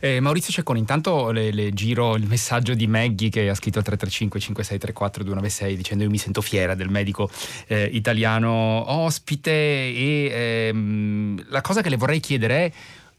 Eh, 0.00 0.20
Maurizio 0.20 0.52
Cecconi, 0.52 0.78
intanto 0.78 1.30
le, 1.30 1.50
le, 1.50 1.70
giro 1.72 2.16
il 2.16 2.26
messaggio 2.26 2.74
di 2.74 2.86
Maggie 2.86 3.28
che 3.28 3.48
ha 3.48 3.54
scritto 3.54 3.78
al 3.78 3.84
335 3.84 4.40
5634 4.40 5.22
296 5.24 5.76
dicendo 5.76 6.04
io 6.04 6.10
mi 6.10 6.18
sento 6.18 6.40
fiera 6.40 6.74
del 6.74 6.88
medico 6.88 7.30
eh, 7.66 7.84
italiano 7.84 8.90
ospite 8.90 9.50
e 9.50 10.30
ehm, 10.32 11.46
la 11.48 11.60
cosa 11.60 11.82
che 11.82 11.88
le 11.88 11.96
vorrei 11.96 12.20
chiedere 12.20 12.54
è 12.54 12.72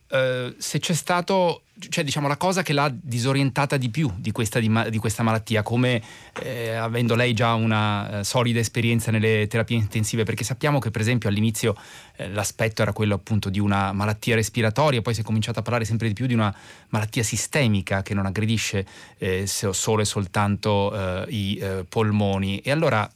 eh, 0.07 0.55
se 0.57 0.79
c'è 0.79 0.93
stato 0.93 1.61
cioè, 1.89 2.03
diciamo, 2.03 2.27
la 2.27 2.37
cosa 2.37 2.61
che 2.61 2.73
l'ha 2.73 2.89
disorientata 2.93 3.77
di 3.77 3.89
più 3.89 4.11
di 4.17 4.31
questa, 4.31 4.59
di, 4.59 4.71
di 4.89 4.97
questa 4.97 5.23
malattia, 5.23 5.61
come 5.61 6.01
eh, 6.41 6.73
avendo 6.73 7.15
lei 7.15 7.33
già 7.33 7.53
una 7.53 8.19
eh, 8.19 8.23
solida 8.23 8.59
esperienza 8.59 9.11
nelle 9.11 9.47
terapie 9.47 9.77
intensive, 9.77 10.23
perché 10.23 10.43
sappiamo 10.43 10.79
che 10.79 10.91
per 10.91 11.01
esempio 11.01 11.27
all'inizio 11.27 11.75
eh, 12.15 12.29
l'aspetto 12.29 12.81
era 12.81 12.93
quello 12.93 13.15
appunto 13.15 13.49
di 13.49 13.59
una 13.59 13.91
malattia 13.91 14.35
respiratoria, 14.35 15.01
poi 15.01 15.13
si 15.13 15.21
è 15.21 15.23
cominciato 15.23 15.59
a 15.59 15.61
parlare 15.61 15.85
sempre 15.85 16.07
di 16.07 16.13
più 16.13 16.25
di 16.25 16.33
una 16.33 16.53
malattia 16.89 17.23
sistemica 17.23 18.01
che 18.01 18.13
non 18.13 18.25
aggredisce 18.25 18.85
eh, 19.17 19.45
solo 19.47 20.01
e 20.01 20.05
soltanto 20.05 20.93
eh, 20.93 21.25
i 21.29 21.57
eh, 21.57 21.85
polmoni. 21.87 22.59
E 22.59 22.71
allora 22.71 23.09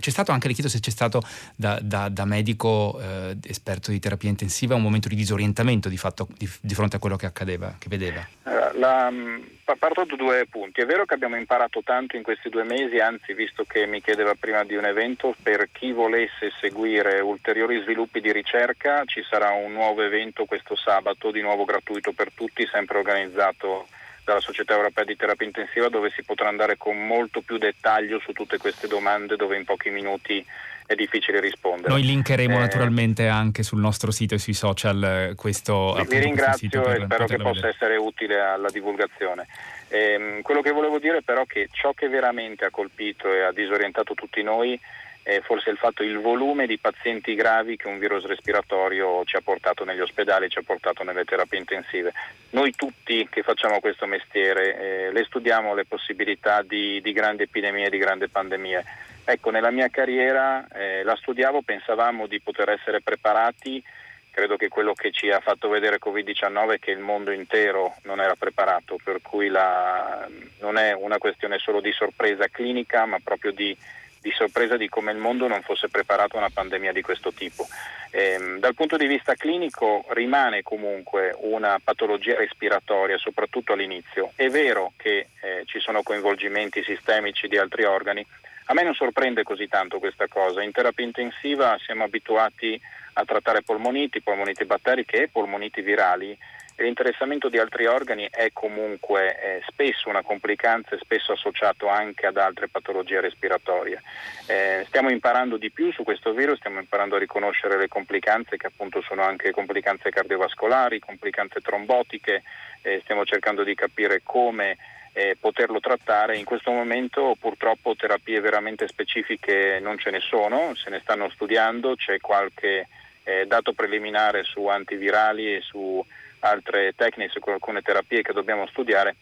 c'è 0.00 0.10
stato 0.10 0.32
anche, 0.32 0.48
le 0.48 0.54
chiedo 0.54 0.68
se 0.68 0.80
c'è 0.80 0.90
stato 0.90 1.22
da, 1.54 1.78
da, 1.80 2.08
da 2.08 2.24
medico 2.24 3.00
esperto 3.44 3.90
di 3.90 3.98
terapia 3.98 4.28
intensiva 4.28 4.74
un 4.74 4.82
momento 4.82 5.08
di 5.08 5.14
disorientamento 5.14 5.88
di, 5.88 5.96
fatto, 5.96 6.28
di, 6.36 6.48
di 6.60 6.74
fronte 6.74 6.96
a 6.96 6.98
quello 6.98 7.16
che 7.16 7.26
accadeva. 7.26 7.74
Che 7.78 7.88
vedeva? 7.88 8.26
Eh, 8.44 8.78
la, 8.78 9.10
mm, 9.10 9.42
parto 9.64 10.04
da 10.04 10.16
due 10.16 10.46
punti. 10.48 10.82
È 10.82 10.86
vero 10.86 11.04
che 11.04 11.14
abbiamo 11.14 11.36
imparato 11.36 11.82
tanto 11.82 12.16
in 12.16 12.22
questi 12.22 12.50
due 12.50 12.64
mesi, 12.64 12.98
anzi, 12.98 13.32
visto 13.32 13.64
che 13.64 13.86
mi 13.86 14.00
chiedeva 14.00 14.34
prima 14.34 14.62
di 14.64 14.76
un 14.76 14.84
evento, 14.84 15.34
per 15.42 15.68
chi 15.72 15.92
volesse 15.92 16.52
seguire 16.60 17.20
ulteriori 17.20 17.80
sviluppi 17.80 18.20
di 18.20 18.32
ricerca 18.32 19.04
ci 19.06 19.24
sarà 19.28 19.50
un 19.50 19.72
nuovo 19.72 20.02
evento 20.02 20.44
questo 20.44 20.76
sabato, 20.76 21.30
di 21.30 21.40
nuovo 21.40 21.64
gratuito 21.64 22.12
per 22.12 22.30
tutti, 22.32 22.66
sempre 22.66 22.98
organizzato 22.98 23.86
dalla 24.24 24.40
Società 24.40 24.74
Europea 24.74 25.04
di 25.04 25.16
Terapia 25.16 25.46
Intensiva, 25.46 25.88
dove 25.88 26.10
si 26.10 26.22
potrà 26.22 26.48
andare 26.48 26.76
con 26.76 27.06
molto 27.06 27.40
più 27.42 27.58
dettaglio 27.58 28.18
su 28.20 28.32
tutte 28.32 28.58
queste 28.58 28.86
domande, 28.86 29.36
dove 29.36 29.56
in 29.56 29.64
pochi 29.64 29.90
minuti 29.90 30.44
è 30.86 30.94
difficile 30.94 31.40
rispondere. 31.40 31.88
Noi 31.88 32.02
linkeremo 32.02 32.56
eh, 32.56 32.60
naturalmente 32.60 33.28
anche 33.28 33.62
sul 33.62 33.80
nostro 33.80 34.10
sito 34.10 34.34
e 34.34 34.38
sui 34.38 34.52
social 34.52 35.02
eh, 35.30 35.34
questo. 35.34 35.96
Vi 36.08 36.18
ringrazio 36.18 36.86
e 36.86 37.02
spero 37.04 37.26
che 37.26 37.36
possa 37.36 37.52
vedere. 37.52 37.68
essere 37.68 37.96
utile 37.96 38.40
alla 38.40 38.68
divulgazione. 38.70 39.46
Eh, 39.88 40.40
quello 40.42 40.60
che 40.60 40.72
volevo 40.72 40.98
dire 40.98 41.22
però 41.22 41.42
è 41.42 41.46
che 41.46 41.68
ciò 41.70 41.92
che 41.92 42.08
veramente 42.08 42.64
ha 42.64 42.70
colpito 42.70 43.32
e 43.32 43.42
ha 43.42 43.52
disorientato 43.52 44.14
tutti 44.14 44.42
noi 44.42 44.78
è 45.24 45.40
forse 45.40 45.70
il 45.70 45.78
fatto 45.78 46.02
il 46.02 46.20
volume 46.20 46.66
di 46.66 46.78
pazienti 46.78 47.34
gravi 47.34 47.76
che 47.76 47.88
un 47.88 47.98
virus 47.98 48.26
respiratorio 48.26 49.24
ci 49.24 49.36
ha 49.36 49.40
portato 49.40 49.82
negli 49.82 50.00
ospedali, 50.00 50.50
ci 50.50 50.58
ha 50.58 50.62
portato 50.62 51.02
nelle 51.02 51.24
terapie 51.24 51.58
intensive. 51.58 52.12
Noi 52.50 52.72
tutti 52.72 53.26
che 53.30 53.42
facciamo 53.42 53.80
questo 53.80 54.04
mestiere 54.04 54.78
eh, 54.78 55.12
le 55.12 55.24
studiamo 55.24 55.74
le 55.74 55.86
possibilità 55.86 56.60
di, 56.60 57.00
di 57.00 57.12
grandi 57.12 57.44
epidemie, 57.44 57.88
di 57.88 57.96
grandi 57.96 58.28
pandemie 58.28 58.84
Ecco, 59.24 59.50
nella 59.50 59.70
mia 59.70 59.88
carriera 59.88 60.66
eh, 60.68 61.02
la 61.02 61.16
studiavo, 61.16 61.62
pensavamo 61.62 62.26
di 62.26 62.40
poter 62.40 62.68
essere 62.68 63.00
preparati, 63.00 63.82
credo 64.30 64.56
che 64.56 64.68
quello 64.68 64.92
che 64.92 65.12
ci 65.12 65.30
ha 65.30 65.40
fatto 65.40 65.68
vedere 65.68 65.98
Covid-19 65.98 66.74
è 66.74 66.78
che 66.78 66.90
il 66.90 66.98
mondo 66.98 67.30
intero 67.30 67.94
non 68.02 68.20
era 68.20 68.34
preparato, 68.34 68.98
per 69.02 69.22
cui 69.22 69.48
la, 69.48 70.28
non 70.60 70.76
è 70.76 70.92
una 70.92 71.18
questione 71.18 71.58
solo 71.58 71.80
di 71.80 71.92
sorpresa 71.92 72.48
clinica, 72.48 73.06
ma 73.06 73.18
proprio 73.22 73.52
di, 73.52 73.74
di 74.20 74.30
sorpresa 74.32 74.76
di 74.76 74.88
come 74.88 75.12
il 75.12 75.18
mondo 75.18 75.46
non 75.46 75.62
fosse 75.62 75.88
preparato 75.88 76.36
a 76.36 76.40
una 76.40 76.50
pandemia 76.50 76.92
di 76.92 77.00
questo 77.00 77.32
tipo. 77.32 77.66
Eh, 78.10 78.56
dal 78.58 78.74
punto 78.74 78.96
di 78.96 79.06
vista 79.06 79.34
clinico 79.34 80.04
rimane 80.08 80.62
comunque 80.62 81.34
una 81.40 81.80
patologia 81.82 82.36
respiratoria, 82.36 83.18
soprattutto 83.18 83.72
all'inizio. 83.72 84.32
È 84.34 84.48
vero 84.48 84.92
che 84.96 85.28
eh, 85.40 85.62
ci 85.64 85.80
sono 85.80 86.02
coinvolgimenti 86.02 86.82
sistemici 86.82 87.48
di 87.48 87.56
altri 87.56 87.84
organi, 87.84 88.24
a 88.64 88.74
me 88.74 88.82
non 88.82 88.94
sorprende 88.94 89.42
così 89.42 89.68
tanto 89.68 89.98
questa 89.98 90.26
cosa. 90.28 90.62
In 90.62 90.72
terapia 90.72 91.04
intensiva 91.04 91.76
siamo 91.84 92.04
abituati 92.04 92.80
a 93.14 93.24
trattare 93.24 93.62
polmoniti, 93.62 94.22
polmoniti 94.22 94.64
batteriche 94.64 95.22
e 95.22 95.28
polmoniti 95.28 95.82
virali 95.82 96.36
l'interessamento 96.76 97.48
di 97.48 97.58
altri 97.58 97.86
organi 97.86 98.26
è 98.30 98.50
comunque 98.52 99.38
eh, 99.40 99.62
spesso 99.68 100.08
una 100.08 100.22
complicanza 100.22 100.94
e 100.94 100.98
spesso 100.98 101.32
associato 101.32 101.88
anche 101.88 102.26
ad 102.26 102.36
altre 102.36 102.68
patologie 102.68 103.20
respiratorie. 103.20 104.02
Eh, 104.46 104.84
stiamo 104.88 105.10
imparando 105.10 105.56
di 105.56 105.70
più 105.70 105.92
su 105.92 106.02
questo 106.02 106.32
virus, 106.32 106.58
stiamo 106.58 106.80
imparando 106.80 107.14
a 107.16 107.20
riconoscere 107.20 107.78
le 107.78 107.88
complicanze 107.88 108.56
che 108.56 108.66
appunto 108.66 109.00
sono 109.02 109.22
anche 109.22 109.52
complicanze 109.52 110.10
cardiovascolari, 110.10 110.98
complicanze 110.98 111.60
trombotiche, 111.60 112.42
eh, 112.82 113.00
stiamo 113.04 113.24
cercando 113.24 113.62
di 113.62 113.74
capire 113.74 114.20
come 114.24 114.76
eh, 115.14 115.36
poterlo 115.38 115.80
trattare. 115.80 116.36
In 116.36 116.44
questo 116.44 116.70
momento 116.70 117.36
purtroppo 117.40 117.94
terapie 117.94 118.40
veramente 118.40 118.88
specifiche 118.88 119.78
non 119.80 119.96
ce 119.96 120.10
ne 120.10 120.20
sono, 120.20 120.74
se 120.74 120.90
ne 120.90 121.00
stanno 121.00 121.30
studiando, 121.30 121.94
c'è 121.94 122.20
qualche 122.20 122.88
eh, 123.22 123.46
dato 123.46 123.72
preliminare 123.72 124.44
su 124.44 124.66
antivirali 124.66 125.54
e 125.54 125.60
su 125.62 126.04
altre 126.40 126.92
tecniche, 126.94 127.30
su 127.30 127.40
alcune 127.48 127.80
terapie 127.80 128.22
che 128.22 128.32
dobbiamo 128.32 128.66
studiare, 128.66 129.16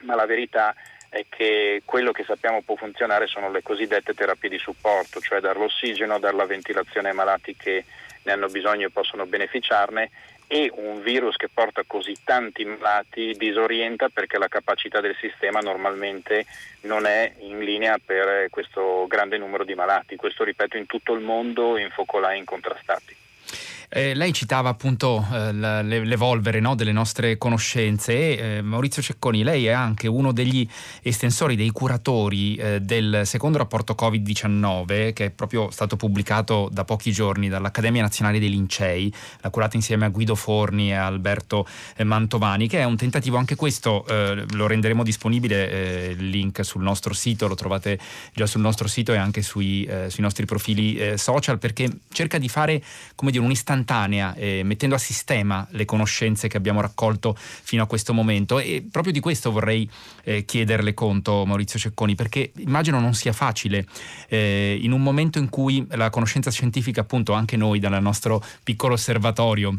ma 0.00 0.14
la 0.14 0.26
verità 0.26 0.74
è 1.08 1.24
che 1.28 1.82
quello 1.84 2.12
che 2.12 2.24
sappiamo 2.24 2.60
può 2.62 2.76
funzionare 2.76 3.26
sono 3.26 3.50
le 3.50 3.62
cosiddette 3.62 4.12
terapie 4.12 4.50
di 4.50 4.58
supporto, 4.58 5.20
cioè 5.20 5.40
dare 5.40 5.58
l'ossigeno, 5.58 6.18
dare 6.18 6.36
la 6.36 6.44
ventilazione 6.44 7.10
ai 7.10 7.14
malati 7.14 7.56
che 7.56 7.84
ne 8.24 8.32
hanno 8.32 8.48
bisogno 8.48 8.88
e 8.88 8.90
possono 8.90 9.24
beneficiarne 9.24 10.10
e 10.50 10.72
un 10.74 11.02
virus 11.02 11.36
che 11.36 11.50
porta 11.52 11.84
così 11.86 12.16
tanti 12.24 12.64
malati 12.64 13.34
disorienta 13.36 14.08
perché 14.08 14.38
la 14.38 14.48
capacità 14.48 15.00
del 15.00 15.14
sistema 15.20 15.60
normalmente 15.60 16.46
non 16.82 17.04
è 17.04 17.34
in 17.40 17.58
linea 17.60 17.98
per 18.04 18.48
questo 18.48 19.06
grande 19.06 19.36
numero 19.36 19.64
di 19.64 19.74
malati. 19.74 20.16
Questo 20.16 20.44
ripeto 20.44 20.78
in 20.78 20.86
tutto 20.86 21.12
il 21.12 21.20
mondo 21.20 21.76
in 21.76 21.90
focolai 21.90 22.38
incontrastati. 22.38 23.17
Eh, 23.90 24.12
lei 24.14 24.34
citava 24.34 24.68
appunto 24.68 25.26
eh, 25.32 25.50
l'evolvere 25.50 26.60
no, 26.60 26.74
delle 26.74 26.92
nostre 26.92 27.38
conoscenze 27.38 28.12
e 28.12 28.56
eh, 28.56 28.62
Maurizio 28.62 29.00
Cecconi, 29.00 29.42
lei 29.42 29.64
è 29.64 29.70
anche 29.70 30.06
uno 30.06 30.32
degli 30.32 30.68
estensori, 31.00 31.56
dei 31.56 31.70
curatori 31.70 32.56
eh, 32.56 32.80
del 32.82 33.22
secondo 33.24 33.56
rapporto 33.56 33.94
Covid-19 33.98 35.14
che 35.14 35.24
è 35.26 35.30
proprio 35.30 35.70
stato 35.70 35.96
pubblicato 35.96 36.68
da 36.70 36.84
pochi 36.84 37.12
giorni 37.12 37.48
dall'Accademia 37.48 38.02
Nazionale 38.02 38.38
dei 38.38 38.50
Lincei, 38.50 39.10
l'ha 39.40 39.48
curato 39.48 39.76
insieme 39.76 40.04
a 40.04 40.10
Guido 40.10 40.34
Forni 40.34 40.90
e 40.90 40.94
a 40.94 41.06
Alberto 41.06 41.66
eh, 41.96 42.04
Mantovani, 42.04 42.68
che 42.68 42.80
è 42.80 42.84
un 42.84 42.96
tentativo 42.96 43.38
anche 43.38 43.54
questo, 43.54 44.04
lo 44.08 44.66
renderemo 44.66 45.02
disponibile 45.02 46.10
il 46.10 46.28
link 46.28 46.64
sul 46.64 46.82
nostro 46.82 47.14
sito, 47.14 47.46
lo 47.48 47.54
trovate 47.54 47.98
già 48.34 48.46
sul 48.46 48.60
nostro 48.60 48.86
sito 48.88 49.12
e 49.12 49.16
anche 49.16 49.42
sui, 49.42 49.88
sui 50.08 50.22
nostri 50.22 50.44
profili 50.44 51.16
social 51.16 51.58
perché 51.58 51.88
cerca 52.10 52.38
di 52.38 52.48
fare 52.48 52.82
come 53.14 53.30
dire 53.30 53.42
un'istanza 53.44 53.77
istantanea, 53.78 54.34
eh, 54.34 54.62
mettendo 54.64 54.94
a 54.94 54.98
sistema 54.98 55.66
le 55.70 55.84
conoscenze 55.84 56.48
che 56.48 56.56
abbiamo 56.56 56.80
raccolto 56.80 57.36
fino 57.36 57.82
a 57.82 57.86
questo 57.86 58.12
momento. 58.12 58.58
E 58.58 58.86
proprio 58.90 59.12
di 59.12 59.20
questo 59.20 59.50
vorrei 59.50 59.88
eh, 60.24 60.44
chiederle 60.44 60.94
conto, 60.94 61.44
Maurizio 61.46 61.78
Cecconi, 61.78 62.14
perché 62.14 62.52
immagino 62.56 63.00
non 63.00 63.14
sia 63.14 63.32
facile 63.32 63.86
eh, 64.28 64.78
in 64.80 64.92
un 64.92 65.02
momento 65.02 65.38
in 65.38 65.48
cui 65.48 65.86
la 65.90 66.10
conoscenza 66.10 66.50
scientifica, 66.50 67.02
appunto, 67.02 67.32
anche 67.32 67.56
noi 67.56 67.78
dal 67.78 68.00
nostro 68.02 68.42
piccolo 68.62 68.94
osservatorio, 68.94 69.78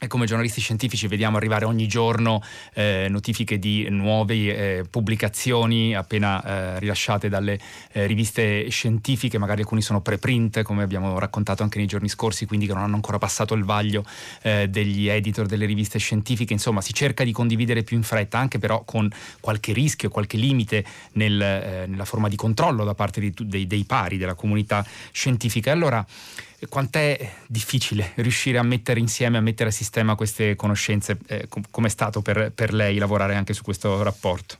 e 0.00 0.06
come 0.06 0.26
giornalisti 0.26 0.60
scientifici 0.60 1.08
vediamo 1.08 1.36
arrivare 1.36 1.64
ogni 1.64 1.88
giorno 1.88 2.42
eh, 2.74 3.06
notifiche 3.10 3.58
di 3.58 3.88
nuove 3.90 4.34
eh, 4.34 4.84
pubblicazioni 4.88 5.94
appena 5.94 6.42
eh, 6.42 6.78
rilasciate 6.78 7.28
dalle 7.28 7.58
eh, 7.92 8.06
riviste 8.06 8.68
scientifiche, 8.68 9.38
magari 9.38 9.62
alcuni 9.62 9.82
sono 9.82 10.00
preprint 10.00 10.62
come 10.62 10.84
abbiamo 10.84 11.18
raccontato 11.18 11.64
anche 11.64 11.78
nei 11.78 11.86
giorni 11.86 12.08
scorsi, 12.08 12.46
quindi 12.46 12.66
che 12.66 12.74
non 12.74 12.82
hanno 12.82 12.94
ancora 12.94 13.18
passato 13.18 13.54
il 13.54 13.64
vaglio 13.64 14.04
eh, 14.42 14.68
degli 14.68 15.08
editor 15.08 15.46
delle 15.46 15.66
riviste 15.66 15.98
scientifiche, 15.98 16.52
insomma 16.52 16.80
si 16.80 16.92
cerca 16.92 17.24
di 17.24 17.32
condividere 17.32 17.82
più 17.82 17.96
in 17.96 18.04
fretta, 18.04 18.38
anche 18.38 18.58
però 18.58 18.84
con 18.84 19.10
qualche 19.40 19.72
rischio, 19.72 20.10
qualche 20.10 20.36
limite 20.36 20.84
nel, 21.12 21.40
eh, 21.40 21.86
nella 21.88 22.04
forma 22.04 22.28
di 22.28 22.36
controllo 22.36 22.84
da 22.84 22.94
parte 22.94 23.20
di, 23.20 23.34
dei, 23.36 23.66
dei 23.66 23.84
pari 23.84 24.16
della 24.16 24.34
comunità 24.34 24.86
scientifica. 25.10 25.72
Allora, 25.72 26.06
quant'è 26.68 27.18
difficile 27.46 28.12
riuscire 28.16 28.58
a 28.58 28.62
mettere 28.62 29.00
insieme, 29.00 29.38
a 29.38 29.40
mettere 29.40 29.68
a 29.68 29.72
sistema 29.72 30.16
queste 30.16 30.56
conoscenze? 30.56 31.18
Eh, 31.28 31.48
è 31.48 31.88
stato 31.88 32.20
per, 32.22 32.52
per, 32.54 32.72
lei 32.72 32.98
lavorare 32.98 33.34
anche 33.34 33.52
su 33.52 33.62
questo 33.62 34.02
rapporto? 34.02 34.56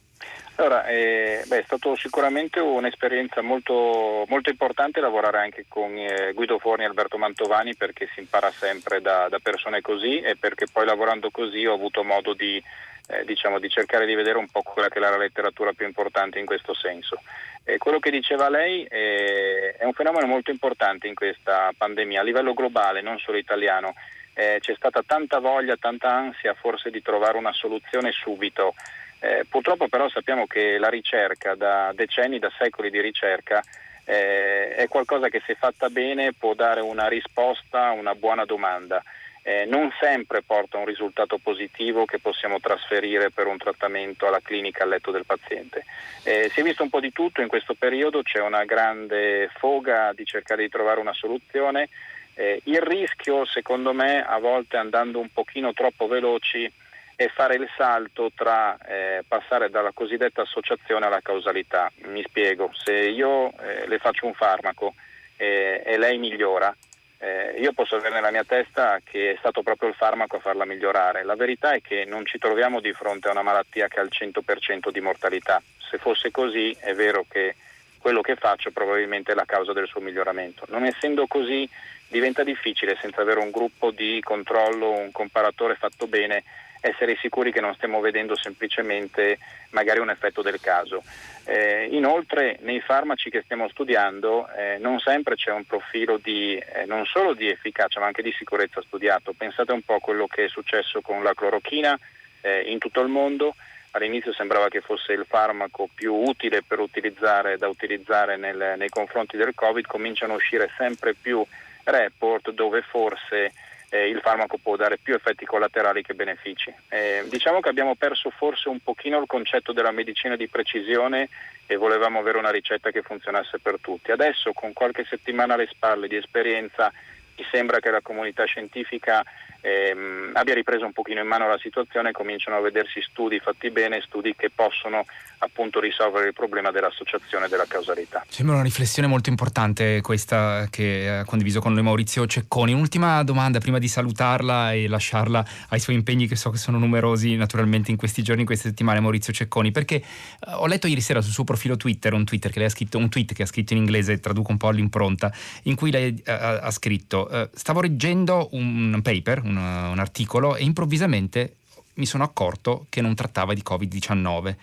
Allora, 0.56 0.86
eh, 0.88 1.44
beh, 1.46 1.60
è 1.60 1.62
stato 1.64 1.94
sicuramente 1.94 2.58
un'esperienza 2.58 3.42
molto, 3.42 4.24
molto, 4.26 4.50
importante 4.50 5.00
lavorare 5.00 5.38
anche 5.38 5.66
con 5.68 5.96
eh, 5.96 6.32
Guido 6.34 6.58
Forni 6.58 6.82
e 6.82 6.88
Alberto 6.88 7.16
Mantovani 7.16 7.76
perché 7.76 8.08
si 8.12 8.20
impara 8.20 8.50
sempre 8.50 9.00
da, 9.00 9.28
da 9.28 9.38
persone 9.38 9.80
così 9.80 10.20
e 10.20 10.36
perché 10.36 10.66
poi 10.70 10.84
lavorando 10.84 11.30
così 11.30 11.64
ho 11.64 11.74
avuto 11.74 12.02
modo 12.02 12.34
di 12.34 12.60
eh, 13.08 13.24
diciamo, 13.24 13.58
di 13.58 13.68
cercare 13.68 14.06
di 14.06 14.14
vedere 14.14 14.38
un 14.38 14.48
po' 14.48 14.62
quella 14.62 14.88
che 14.88 14.98
è 14.98 15.00
la 15.00 15.16
letteratura 15.16 15.72
più 15.72 15.86
importante 15.86 16.38
in 16.38 16.46
questo 16.46 16.74
senso. 16.74 17.20
E 17.64 17.78
quello 17.78 17.98
che 17.98 18.10
diceva 18.10 18.48
lei 18.48 18.84
è, 18.84 19.76
è, 19.78 19.84
un 19.84 19.92
fenomeno 19.92 20.26
molto 20.26 20.50
importante 20.50 21.06
in 21.06 21.14
questa 21.14 21.72
pandemia 21.76 22.20
a 22.20 22.24
livello 22.24 22.54
globale, 22.54 23.00
non 23.00 23.18
solo 23.18 23.38
italiano. 23.38 23.94
Eh, 24.34 24.58
c'è 24.60 24.74
stata 24.74 25.02
tanta 25.04 25.38
voglia, 25.38 25.76
tanta 25.76 26.10
ansia 26.10 26.54
forse 26.54 26.90
di 26.90 27.02
trovare 27.02 27.38
una 27.38 27.52
soluzione 27.52 28.12
subito. 28.12 28.74
Eh, 29.20 29.44
purtroppo 29.48 29.88
però 29.88 30.08
sappiamo 30.08 30.46
che 30.46 30.78
la 30.78 30.88
ricerca, 30.88 31.54
da 31.54 31.92
decenni, 31.94 32.38
da 32.38 32.50
secoli 32.56 32.90
di 32.90 33.00
ricerca, 33.00 33.62
eh, 34.04 34.74
è 34.74 34.86
qualcosa 34.86 35.28
che 35.28 35.42
se 35.44 35.54
fatta 35.54 35.88
bene 35.90 36.32
può 36.32 36.54
dare 36.54 36.80
una 36.80 37.08
risposta 37.08 37.86
a 37.86 37.92
una 37.92 38.14
buona 38.14 38.44
domanda 38.44 39.02
eh, 39.48 39.64
non 39.64 39.90
sempre 39.98 40.42
porta 40.42 40.76
un 40.76 40.84
risultato 40.84 41.38
positivo 41.38 42.04
che 42.04 42.18
possiamo 42.18 42.60
trasferire 42.60 43.30
per 43.30 43.46
un 43.46 43.56
trattamento 43.56 44.26
alla 44.26 44.42
clinica 44.42 44.82
al 44.82 44.90
letto 44.90 45.10
del 45.10 45.24
paziente. 45.24 45.86
Eh, 46.22 46.50
si 46.52 46.60
è 46.60 46.62
visto 46.62 46.82
un 46.82 46.90
po' 46.90 47.00
di 47.00 47.12
tutto 47.12 47.40
in 47.40 47.48
questo 47.48 47.72
periodo, 47.72 48.20
c'è 48.20 48.40
una 48.40 48.66
grande 48.66 49.48
foga 49.56 50.12
di 50.14 50.26
cercare 50.26 50.64
di 50.64 50.68
trovare 50.68 51.00
una 51.00 51.14
soluzione. 51.14 51.88
Eh, 52.34 52.60
il 52.64 52.82
rischio, 52.82 53.46
secondo 53.46 53.94
me, 53.94 54.22
a 54.22 54.38
volte 54.38 54.76
andando 54.76 55.18
un 55.18 55.30
pochino 55.32 55.72
troppo 55.72 56.06
veloci, 56.06 56.70
è 57.16 57.28
fare 57.28 57.54
il 57.54 57.66
salto 57.74 58.30
tra 58.34 58.76
eh, 58.86 59.24
passare 59.26 59.70
dalla 59.70 59.92
cosiddetta 59.92 60.42
associazione 60.42 61.06
alla 61.06 61.22
causalità. 61.22 61.90
Mi 62.02 62.22
spiego, 62.22 62.70
se 62.74 62.92
io 62.92 63.50
eh, 63.60 63.88
le 63.88 63.98
faccio 63.98 64.26
un 64.26 64.34
farmaco 64.34 64.92
eh, 65.38 65.82
e 65.86 65.96
lei 65.96 66.18
migliora, 66.18 66.76
eh, 67.18 67.56
io 67.58 67.72
posso 67.72 67.96
avere 67.96 68.14
nella 68.14 68.30
mia 68.30 68.44
testa 68.44 69.00
che 69.02 69.32
è 69.32 69.36
stato 69.38 69.62
proprio 69.62 69.88
il 69.88 69.94
farmaco 69.94 70.36
a 70.36 70.40
farla 70.40 70.64
migliorare. 70.64 71.24
La 71.24 71.34
verità 71.34 71.72
è 71.72 71.80
che 71.80 72.04
non 72.04 72.24
ci 72.24 72.38
troviamo 72.38 72.80
di 72.80 72.92
fronte 72.92 73.28
a 73.28 73.32
una 73.32 73.42
malattia 73.42 73.88
che 73.88 73.98
ha 73.98 74.02
il 74.02 74.10
100% 74.12 74.90
di 74.90 75.00
mortalità. 75.00 75.60
Se 75.90 75.98
fosse 75.98 76.30
così 76.30 76.76
è 76.78 76.94
vero 76.94 77.24
che 77.28 77.56
quello 77.98 78.20
che 78.20 78.36
faccio 78.36 78.70
probabilmente 78.70 79.32
è 79.32 79.34
la 79.34 79.44
causa 79.44 79.72
del 79.72 79.88
suo 79.88 80.00
miglioramento. 80.00 80.64
Non 80.68 80.84
essendo 80.84 81.26
così 81.26 81.68
diventa 82.08 82.42
difficile 82.42 82.96
senza 83.00 83.20
avere 83.20 83.40
un 83.40 83.50
gruppo 83.50 83.90
di 83.90 84.20
controllo, 84.22 84.90
un 84.90 85.12
comparatore 85.12 85.76
fatto 85.76 86.06
bene, 86.06 86.42
essere 86.80 87.16
sicuri 87.20 87.52
che 87.52 87.60
non 87.60 87.74
stiamo 87.74 88.00
vedendo 88.00 88.36
semplicemente 88.36 89.38
magari 89.70 90.00
un 90.00 90.10
effetto 90.10 90.42
del 90.42 90.60
caso. 90.60 91.02
Eh, 91.44 91.88
inoltre 91.90 92.58
nei 92.60 92.80
farmaci 92.80 93.30
che 93.30 93.42
stiamo 93.42 93.68
studiando 93.68 94.48
eh, 94.52 94.78
non 94.78 94.98
sempre 94.98 95.34
c'è 95.34 95.50
un 95.50 95.64
profilo 95.64 96.18
di, 96.22 96.56
eh, 96.56 96.84
non 96.86 97.04
solo 97.06 97.34
di 97.34 97.48
efficacia 97.48 98.00
ma 98.00 98.06
anche 98.06 98.22
di 98.22 98.32
sicurezza 98.32 98.82
studiato. 98.82 99.32
Pensate 99.36 99.72
un 99.72 99.82
po' 99.82 99.94
a 99.94 100.00
quello 100.00 100.26
che 100.26 100.44
è 100.44 100.48
successo 100.48 101.00
con 101.00 101.22
la 101.22 101.34
clorochina 101.34 101.98
eh, 102.40 102.60
in 102.70 102.78
tutto 102.78 103.00
il 103.00 103.08
mondo. 103.08 103.54
All'inizio 103.92 104.32
sembrava 104.34 104.68
che 104.68 104.82
fosse 104.82 105.12
il 105.12 105.24
farmaco 105.26 105.88
più 105.92 106.14
utile 106.14 106.62
utilizzare, 106.68 107.56
da 107.56 107.68
utilizzare 107.68 108.36
nel, 108.36 108.74
nei 108.76 108.90
confronti 108.90 109.36
del 109.36 109.54
Covid, 109.54 109.86
cominciano 109.86 110.34
a 110.34 110.36
uscire 110.36 110.70
sempre 110.76 111.14
più 111.14 111.44
report 111.90 112.50
dove 112.52 112.82
forse 112.82 113.52
eh, 113.90 114.08
il 114.08 114.20
farmaco 114.20 114.58
può 114.58 114.76
dare 114.76 114.98
più 114.98 115.14
effetti 115.14 115.44
collaterali 115.44 116.02
che 116.02 116.14
benefici. 116.14 116.72
Eh, 116.88 117.24
diciamo 117.28 117.60
che 117.60 117.68
abbiamo 117.68 117.94
perso 117.94 118.30
forse 118.30 118.68
un 118.68 118.80
pochino 118.80 119.18
il 119.18 119.26
concetto 119.26 119.72
della 119.72 119.90
medicina 119.90 120.36
di 120.36 120.48
precisione 120.48 121.28
e 121.66 121.76
volevamo 121.76 122.18
avere 122.18 122.38
una 122.38 122.50
ricetta 122.50 122.90
che 122.90 123.02
funzionasse 123.02 123.58
per 123.58 123.78
tutti. 123.80 124.10
Adesso 124.10 124.52
con 124.52 124.72
qualche 124.72 125.04
settimana 125.08 125.54
alle 125.54 125.68
spalle 125.70 126.08
di 126.08 126.16
esperienza 126.16 126.92
mi 127.36 127.46
sembra 127.52 127.78
che 127.78 127.90
la 127.90 128.00
comunità 128.00 128.44
scientifica 128.44 129.22
ehm, 129.60 130.32
abbia 130.34 130.54
ripreso 130.54 130.84
un 130.84 130.92
pochino 130.92 131.20
in 131.20 131.26
mano 131.26 131.48
la 131.48 131.58
situazione 131.58 132.08
e 132.08 132.12
cominciano 132.12 132.56
a 132.56 132.60
vedersi 132.60 133.00
studi 133.00 133.38
fatti 133.38 133.70
bene, 133.70 134.02
studi 134.02 134.34
che 134.34 134.50
possono 134.50 135.04
appunto 135.38 135.80
risolvere 135.80 136.28
il 136.28 136.32
problema 136.32 136.70
dell'associazione 136.70 137.48
della 137.48 137.66
causalità. 137.66 138.24
Sembra 138.28 138.56
una 138.56 138.64
riflessione 138.64 139.08
molto 139.08 139.30
importante 139.30 140.00
questa 140.00 140.66
che 140.70 141.08
ha 141.08 141.24
condiviso 141.24 141.60
con 141.60 141.72
noi 141.72 141.82
Maurizio 141.82 142.26
Cecconi. 142.26 142.72
Un'ultima 142.72 143.22
domanda 143.22 143.58
prima 143.58 143.78
di 143.78 143.88
salutarla 143.88 144.72
e 144.72 144.88
lasciarla 144.88 145.44
ai 145.68 145.80
suoi 145.80 145.96
impegni 145.96 146.26
che 146.26 146.36
so 146.36 146.50
che 146.50 146.58
sono 146.58 146.78
numerosi 146.78 147.36
naturalmente 147.36 147.90
in 147.90 147.96
questi 147.96 148.22
giorni, 148.22 148.40
in 148.40 148.46
queste 148.46 148.68
settimane 148.68 149.00
Maurizio 149.00 149.32
Cecconi, 149.32 149.70
perché 149.70 149.96
eh, 149.96 150.04
ho 150.52 150.66
letto 150.66 150.86
ieri 150.86 151.00
sera 151.00 151.20
sul 151.20 151.32
suo 151.32 151.44
profilo 151.44 151.76
Twitter 151.76 152.12
un, 152.12 152.24
Twitter 152.24 152.50
che 152.50 152.58
lei 152.58 152.68
ha 152.68 152.70
scritto, 152.70 152.98
un 152.98 153.08
tweet 153.08 153.32
che 153.34 153.42
ha 153.42 153.46
scritto 153.46 153.72
in 153.72 153.78
inglese, 153.80 154.20
traduco 154.20 154.50
un 154.50 154.56
po' 154.56 154.68
all'impronta, 154.68 155.32
in 155.64 155.74
cui 155.74 155.90
lei 155.90 156.20
ha, 156.26 156.32
eh, 156.32 156.58
ha 156.62 156.70
scritto 156.70 157.28
eh, 157.28 157.48
stavo 157.54 157.80
leggendo 157.80 158.48
un 158.52 159.00
paper, 159.02 159.42
un, 159.42 159.56
un 159.56 159.98
articolo 159.98 160.56
e 160.56 160.64
improvvisamente 160.64 161.54
mi 161.98 162.06
sono 162.06 162.24
accorto 162.24 162.86
che 162.88 163.00
non 163.00 163.14
trattava 163.14 163.54
di 163.54 163.62
Covid-19. 163.64 164.56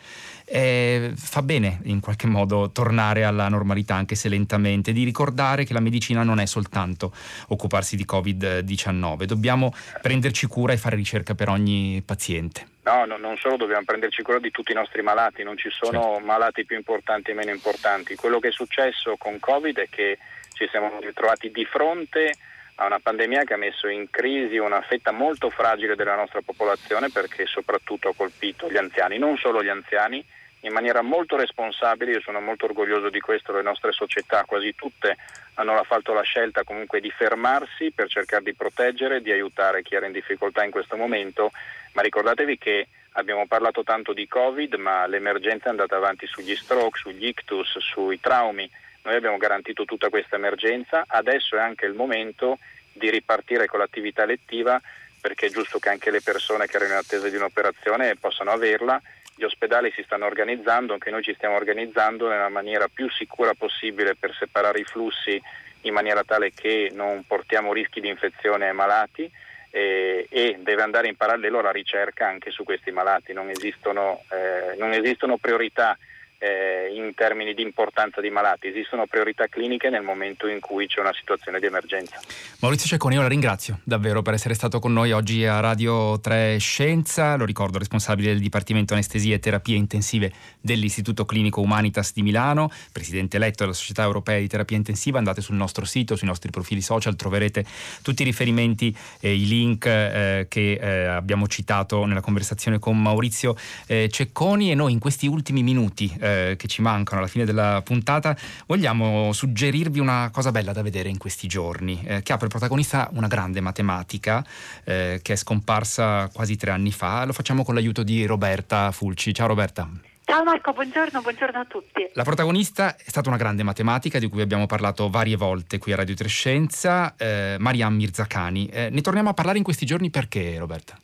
Eh, 0.47 1.11
fa 1.15 1.41
bene 1.41 1.79
in 1.85 1.99
qualche 1.99 2.27
modo 2.27 2.69
tornare 2.71 3.23
alla 3.23 3.47
normalità, 3.49 3.95
anche 3.95 4.13
se 4.13 4.29
lentamente, 4.29 4.93
di 4.93 5.03
ricordare 5.03 5.65
che 5.65 5.73
la 5.73 5.79
medicina 5.79 6.23
non 6.23 6.39
è 6.39 6.45
soltanto 6.45 7.11
occuparsi 7.47 7.95
di 7.95 8.05
Covid-19, 8.07 9.23
dobbiamo 9.23 9.73
prenderci 10.01 10.45
cura 10.45 10.73
e 10.73 10.77
fare 10.77 10.95
ricerca 10.95 11.33
per 11.33 11.49
ogni 11.49 12.01
paziente. 12.05 12.67
No, 12.83 13.05
no, 13.05 13.17
non 13.17 13.35
solo 13.37 13.57
dobbiamo 13.57 13.83
prenderci 13.83 14.21
cura 14.21 14.37
di 14.37 14.51
tutti 14.51 14.71
i 14.71 14.75
nostri 14.75 15.01
malati, 15.01 15.41
non 15.41 15.57
ci 15.57 15.69
sono 15.71 16.01
certo. 16.01 16.25
malati 16.25 16.65
più 16.65 16.75
importanti 16.75 17.31
e 17.31 17.33
meno 17.33 17.49
importanti. 17.49 18.15
Quello 18.15 18.39
che 18.39 18.49
è 18.49 18.51
successo 18.51 19.15
con 19.17 19.39
Covid 19.39 19.79
è 19.79 19.87
che 19.89 20.19
ci 20.53 20.67
siamo 20.69 20.99
ritrovati 21.01 21.49
di 21.49 21.65
fronte 21.65 22.29
a 22.29 22.33
una 22.83 22.99
pandemia 22.99 23.43
che 23.43 23.53
ha 23.53 23.57
messo 23.57 23.87
in 23.87 24.09
crisi 24.09 24.57
una 24.57 24.81
fetta 24.81 25.11
molto 25.11 25.49
fragile 25.49 25.95
della 25.95 26.15
nostra 26.15 26.41
popolazione 26.41 27.09
perché 27.09 27.45
soprattutto 27.45 28.09
ha 28.09 28.15
colpito 28.15 28.69
gli 28.69 28.77
anziani, 28.77 29.17
non 29.17 29.37
solo 29.37 29.63
gli 29.63 29.69
anziani, 29.69 30.23
in 30.61 30.73
maniera 30.73 31.01
molto 31.01 31.37
responsabile, 31.37 32.11
io 32.11 32.21
sono 32.21 32.41
molto 32.41 32.65
orgoglioso 32.65 33.09
di 33.09 33.19
questo, 33.19 33.53
le 33.53 33.61
nostre 33.61 33.91
società 33.91 34.43
quasi 34.45 34.73
tutte 34.75 35.15
hanno 35.55 35.81
fatto 35.83 36.11
la 36.13 36.23
scelta 36.23 36.63
comunque 36.63 36.99
di 36.99 37.11
fermarsi 37.11 37.91
per 37.91 38.09
cercare 38.09 38.43
di 38.43 38.53
proteggere, 38.53 39.21
di 39.21 39.31
aiutare 39.31 39.83
chi 39.83 39.95
era 39.95 40.07
in 40.07 40.11
difficoltà 40.11 40.63
in 40.63 40.71
questo 40.71 40.97
momento, 40.97 41.51
ma 41.93 42.01
ricordatevi 42.01 42.57
che 42.57 42.87
abbiamo 43.11 43.45
parlato 43.47 43.83
tanto 43.83 44.11
di 44.11 44.27
Covid, 44.27 44.73
ma 44.73 45.05
l'emergenza 45.05 45.67
è 45.67 45.69
andata 45.69 45.95
avanti 45.95 46.25
sugli 46.27 46.55
stroke, 46.55 46.97
sugli 46.97 47.27
ictus, 47.27 47.77
sui 47.77 48.19
traumi, 48.19 48.69
noi 49.05 49.15
abbiamo 49.15 49.37
garantito 49.37 49.85
tutta 49.85 50.09
questa 50.09 50.35
emergenza, 50.35 51.05
adesso 51.07 51.55
è 51.55 51.59
anche 51.59 51.85
il 51.85 51.93
momento 51.93 52.57
di 52.91 53.09
ripartire 53.09 53.67
con 53.67 53.79
l'attività 53.79 54.23
elettiva 54.23 54.81
perché 55.21 55.47
è 55.47 55.49
giusto 55.49 55.79
che 55.79 55.89
anche 55.89 56.11
le 56.11 56.21
persone 56.21 56.67
che 56.67 56.75
erano 56.75 56.91
in 56.91 56.97
attesa 56.97 57.27
di 57.27 57.35
un'operazione 57.35 58.15
possano 58.15 58.51
averla. 58.51 59.01
Gli 59.35 59.43
ospedali 59.43 59.91
si 59.95 60.03
stanno 60.03 60.27
organizzando, 60.27 60.93
anche 60.93 61.09
noi 61.09 61.23
ci 61.23 61.33
stiamo 61.33 61.55
organizzando 61.55 62.29
nella 62.29 62.49
maniera 62.49 62.87
più 62.87 63.09
sicura 63.09 63.53
possibile 63.55 64.15
per 64.15 64.35
separare 64.37 64.79
i 64.79 64.83
flussi 64.83 65.41
in 65.81 65.93
maniera 65.93 66.23
tale 66.23 66.51
che 66.51 66.91
non 66.93 67.23
portiamo 67.25 67.73
rischi 67.73 68.01
di 68.01 68.07
infezione 68.07 68.67
ai 68.67 68.75
malati 68.75 69.29
eh, 69.71 70.27
e 70.29 70.57
deve 70.59 70.83
andare 70.83 71.07
in 71.07 71.15
parallelo 71.15 71.59
la 71.59 71.71
ricerca 71.71 72.27
anche 72.27 72.51
su 72.51 72.63
questi 72.63 72.91
malati. 72.91 73.33
Non 73.33 73.49
esistono, 73.49 74.23
eh, 74.31 74.75
non 74.77 74.93
esistono 74.93 75.37
priorità 75.37 75.97
eh, 76.45 76.93
in 76.93 77.13
termini 77.15 77.53
di 77.55 77.63
importanza 77.63 78.21
di 78.21 78.29
malati, 78.29 78.67
esistono 78.67 79.07
priorità 79.07 79.47
cliniche 79.47 79.89
nel 79.89 80.03
momento 80.03 80.47
in 80.47 80.59
cui 80.59 80.85
c'è 80.85 80.99
una 80.99 81.13
situazione 81.13 81.59
di 81.59 81.65
emergenza. 81.65 82.19
Maurizio 82.59 82.87
Cecconi, 82.87 83.15
io 83.15 83.21
la 83.21 83.27
ringrazio 83.27 83.79
davvero 83.83 84.21
per 84.21 84.35
essere 84.35 84.53
stato 84.53 84.79
con 84.79 84.93
noi 84.93 85.11
oggi 85.11 85.45
a 85.45 85.59
Radio 85.59 86.19
3 86.19 86.57
Scienza, 86.59 87.35
lo 87.35 87.45
ricordo 87.45 87.79
responsabile 87.79 88.29
del 88.29 88.39
Dipartimento 88.39 88.93
Anestesie 88.93 89.35
e 89.35 89.39
Terapie 89.39 89.75
Intensive 89.75 90.31
dell'Istituto 90.61 91.25
Clinico 91.25 91.61
Humanitas 91.61 92.13
di 92.13 92.21
Milano, 92.21 92.69
presidente 92.91 93.37
eletto 93.37 93.63
della 93.63 93.75
Società 93.75 94.03
Europea 94.03 94.37
di 94.39 94.47
Terapia 94.47 94.77
Intensiva, 94.77 95.17
andate 95.17 95.41
sul 95.41 95.55
nostro 95.55 95.85
sito, 95.85 96.15
sui 96.15 96.27
nostri 96.27 96.51
profili 96.51 96.81
social, 96.81 97.15
troverete 97.15 97.65
tutti 98.03 98.21
i 98.21 98.25
riferimenti 98.25 98.95
e 99.19 99.33
i 99.33 99.47
link 99.47 99.85
eh, 99.85 100.45
che 100.47 100.73
eh, 100.73 101.05
abbiamo 101.05 101.47
citato 101.47 102.05
nella 102.05 102.21
conversazione 102.21 102.77
con 102.77 103.01
Maurizio 103.01 103.55
eh, 103.87 104.09
Cecconi. 104.09 104.71
E 104.71 104.75
noi 104.75 104.91
in 104.91 104.99
questi 104.99 105.27
ultimi 105.27 105.63
minuti 105.63 106.13
eh, 106.19 106.34
che 106.57 106.67
ci 106.67 106.81
mancano 106.81 107.19
alla 107.19 107.29
fine 107.29 107.45
della 107.45 107.81
puntata 107.83 108.35
vogliamo 108.65 109.31
suggerirvi 109.31 109.99
una 109.99 110.29
cosa 110.31 110.51
bella 110.51 110.71
da 110.71 110.81
vedere 110.81 111.09
in 111.09 111.17
questi 111.17 111.47
giorni, 111.47 112.03
eh, 112.05 112.21
che 112.21 112.33
ha 112.33 112.37
per 112.37 112.47
protagonista 112.47 113.09
una 113.13 113.27
grande 113.27 113.61
matematica 113.61 114.45
eh, 114.83 115.19
che 115.21 115.33
è 115.33 115.35
scomparsa 115.35 116.29
quasi 116.33 116.55
tre 116.55 116.71
anni 116.71 116.91
fa. 116.91 117.25
Lo 117.25 117.33
facciamo 117.33 117.63
con 117.63 117.73
l'aiuto 117.73 118.03
di 118.03 118.25
Roberta 118.25 118.91
Fulci. 118.91 119.33
Ciao 119.33 119.47
Roberta. 119.47 119.89
Ciao 120.27 120.43
Marco, 120.43 120.73
buongiorno, 120.73 121.21
buongiorno 121.21 121.59
a 121.59 121.65
tutti. 121.65 122.09
La 122.13 122.23
protagonista 122.23 122.95
è 122.95 123.03
stata 123.05 123.29
una 123.29 123.37
grande 123.37 123.61
matematica 123.61 124.17
di 124.17 124.27
cui 124.27 124.41
abbiamo 124.41 124.65
parlato 124.65 125.07
varie 125.07 125.35
volte 125.35 125.77
qui 125.77 125.93
a 125.93 125.97
Radio 125.97 126.15
Trescenza, 126.15 127.13
eh, 127.15 127.57
Mariam 127.59 127.93
Mirzacani. 127.93 128.65
Eh, 128.67 128.89
ne 128.89 129.01
torniamo 129.01 129.29
a 129.29 129.33
parlare 129.33 129.59
in 129.59 129.63
questi 129.63 129.85
giorni 129.85 130.09
perché, 130.09 130.57
Roberta? 130.57 130.97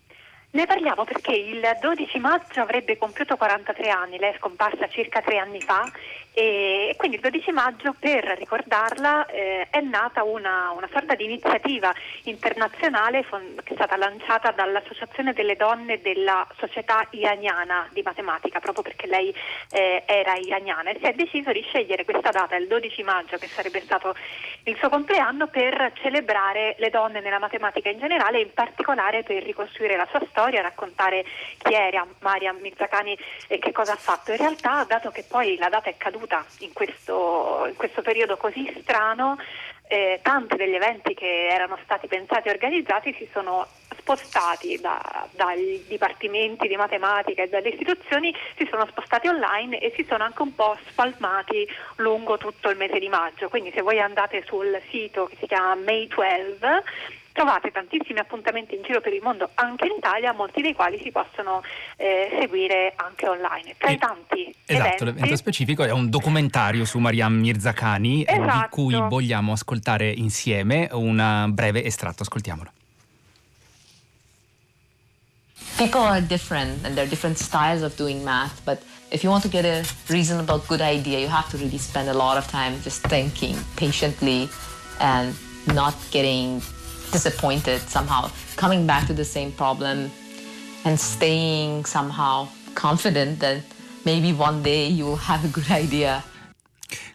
Ne 0.54 0.66
parliamo 0.66 1.06
perché 1.06 1.32
il 1.32 1.66
12 1.80 2.20
maggio 2.20 2.60
avrebbe 2.60 2.98
compiuto 2.98 3.38
43 3.38 3.90
anni, 3.90 4.20
lei 4.20 4.34
è 4.34 4.36
scomparsa 4.38 4.90
circa 4.90 5.22
tre 5.22 5.38
anni 5.38 5.62
fa 5.62 5.90
e 6.34 6.94
quindi 6.98 7.18
il 7.18 7.22
12 7.22 7.52
maggio 7.52 7.96
per 7.98 8.24
ricordarla 8.38 9.26
eh, 9.28 9.68
è 9.70 9.80
nata 9.80 10.24
una, 10.24 10.72
una, 10.72 10.88
sorta 10.92 11.16
di 11.16 11.26
iniziativa 11.26 11.94
internazionale 12.24 13.26
che 13.64 13.72
è 13.72 13.76
stata 13.76 13.96
lanciata 13.96 14.52
dall'Associazione 14.52 15.34
delle 15.34 15.56
donne 15.56 16.02
della 16.02 16.46
società 16.58 17.08
iraniana 17.12 17.88
di 17.92 18.02
matematica, 18.02 18.60
proprio 18.60 18.84
perché 18.84 19.08
lei 19.08 19.34
eh, 19.72 20.04
era 20.06 20.36
iraniana 20.36 20.90
e 20.90 21.00
si 21.00 21.06
è 21.06 21.14
deciso 21.14 21.54
di 21.54 21.62
scegliere 21.62 22.04
questa 22.04 22.32
data, 22.32 22.58
il 22.58 22.68
12 22.68 23.04
maggio, 23.04 23.38
che 23.38 23.48
sarebbe 23.48 23.80
stato 23.82 24.16
il 24.64 24.76
suo 24.78 24.90
compleanno, 24.90 25.48
per 25.48 25.94
celebrare 26.02 26.76
le 26.78 26.90
donne 26.90 27.22
nella 27.22 27.40
matematica 27.40 27.90
in 27.90 28.00
generale 28.00 28.40
e 28.40 28.42
in 28.42 28.54
particolare 28.54 29.24
per 29.24 29.44
ricostruire 29.44 29.96
la 29.96 30.08
sua 30.10 30.20
storia 30.30 30.40
storia, 30.42 30.62
raccontare 30.62 31.24
chi 31.60 31.74
era 31.74 32.06
Mariam 32.20 32.58
Mirzacani 32.58 33.16
e 33.48 33.60
che 33.60 33.72
cosa 33.72 33.94
ha 33.94 33.98
fatto. 33.98 34.32
In 34.32 34.38
realtà, 34.38 34.84
dato 34.88 35.12
che 35.12 35.24
poi 35.28 35.56
la 35.58 35.70
data 35.70 35.90
è 35.90 35.98
caduta 35.98 36.44
in 36.60 36.74
questo, 36.74 37.66
in 37.68 37.76
questo 37.76 38.02
periodo 38.02 38.38
così 38.38 38.74
strano, 38.82 39.38
eh, 39.88 40.20
tanti 40.24 40.56
degli 40.56 40.74
eventi 40.74 41.14
che 41.14 41.48
erano 41.48 41.78
stati 41.84 42.08
pensati 42.08 42.48
e 42.48 42.52
organizzati 42.52 43.14
si 43.14 43.28
sono 43.32 43.68
spostati 43.98 44.80
da, 44.80 45.28
dai 45.32 45.84
dipartimenti 45.88 46.68
di 46.68 46.76
matematica 46.76 47.44
e 47.44 47.50
dalle 47.50 47.70
istituzioni, 47.70 48.34
si 48.58 48.66
sono 48.72 48.88
spostati 48.88 49.28
online 49.28 49.80
e 49.80 49.94
si 49.96 50.06
sono 50.08 50.24
anche 50.24 50.42
un 50.42 50.56
po' 50.56 50.76
spalmati 50.88 51.68
lungo 51.98 52.38
tutto 52.38 52.70
il 52.70 52.78
mese 52.78 52.98
di 52.98 53.10
maggio. 53.10 53.50
Quindi 53.50 53.72
se 53.76 53.82
voi 53.82 54.00
andate 54.00 54.44
sul 54.48 54.82
sito 54.90 55.26
che 55.26 55.36
si 55.40 55.46
chiama 55.46 55.76
May 55.76 56.08
12 56.08 57.20
trovate 57.32 57.72
tantissimi 57.72 58.20
appuntamenti 58.20 58.76
in 58.76 58.82
giro 58.84 59.02
per 59.02 59.14
il 59.14 59.22
mondo, 59.22 59.50
anche 59.56 59.86
in 59.86 59.94
Italia, 59.98 60.34
molti 60.34 60.62
dei 60.62 60.74
quali 60.74 61.00
si 61.02 61.12
possono 61.12 61.62
eh, 61.98 62.36
seguire 62.40 62.94
anche 62.96 63.28
online. 63.28 63.76
Tra 63.78 63.90
i 63.90 63.98
tanti 63.98 64.54
esatto, 64.66 64.86
eventi, 64.86 65.06
l'evento 65.06 65.36
specifico 65.36 65.84
è 65.84 65.92
un 65.92 66.10
documentario 66.10 66.86
su 66.86 67.00
Mariam 67.00 67.34
Mirzacani 67.34 68.26
esatto. 68.28 68.60
di 68.60 68.68
cui 68.70 68.96
vogliamo 68.96 69.54
ascoltare 69.54 70.10
insieme 70.10 70.90
un 70.92 71.50
breve 71.54 71.84
estratto, 71.84 72.24
ascoltiamolo. 72.24 72.72
People 75.78 76.02
are 76.02 76.22
different 76.22 76.86
and 76.86 76.94
there 76.94 77.02
are 77.02 77.10
different 77.10 77.38
styles 77.38 77.82
of 77.82 77.96
doing 77.96 78.24
math, 78.24 78.62
but 78.64 78.84
if 79.10 79.24
you 79.24 79.32
want 79.32 79.42
to 79.44 79.50
get 79.50 79.66
a 79.66 79.84
reasonable 80.10 80.62
good 80.68 80.82
idea, 80.82 81.20
you 81.20 81.28
have 81.28 81.50
to 81.50 81.58
really 81.58 81.80
spend 81.80 82.08
a 82.08 82.14
lot 82.14 82.38
of 82.38 82.46
time 82.48 82.80
just 82.84 83.06
thinking 83.08 83.58
patiently 83.76 84.48
and 85.00 85.34
not 85.74 85.96
getting 86.12 86.62
disappointed 87.12 87.82
somehow, 87.82 88.30
coming 88.56 88.88
back 88.88 89.08
to 89.08 89.14
the 89.14 89.26
same 89.26 89.52
problem 89.52 90.12
and 90.86 91.00
staying 91.00 91.86
somehow 91.86 92.48
confident 92.76 93.40
that 93.40 93.62
maybe 94.06 94.34
one 94.34 94.64
day 94.64 94.88
you 94.88 95.06
will 95.06 95.24
have 95.32 95.44
a 95.46 95.50
good 95.50 95.70
idea. 95.84 96.24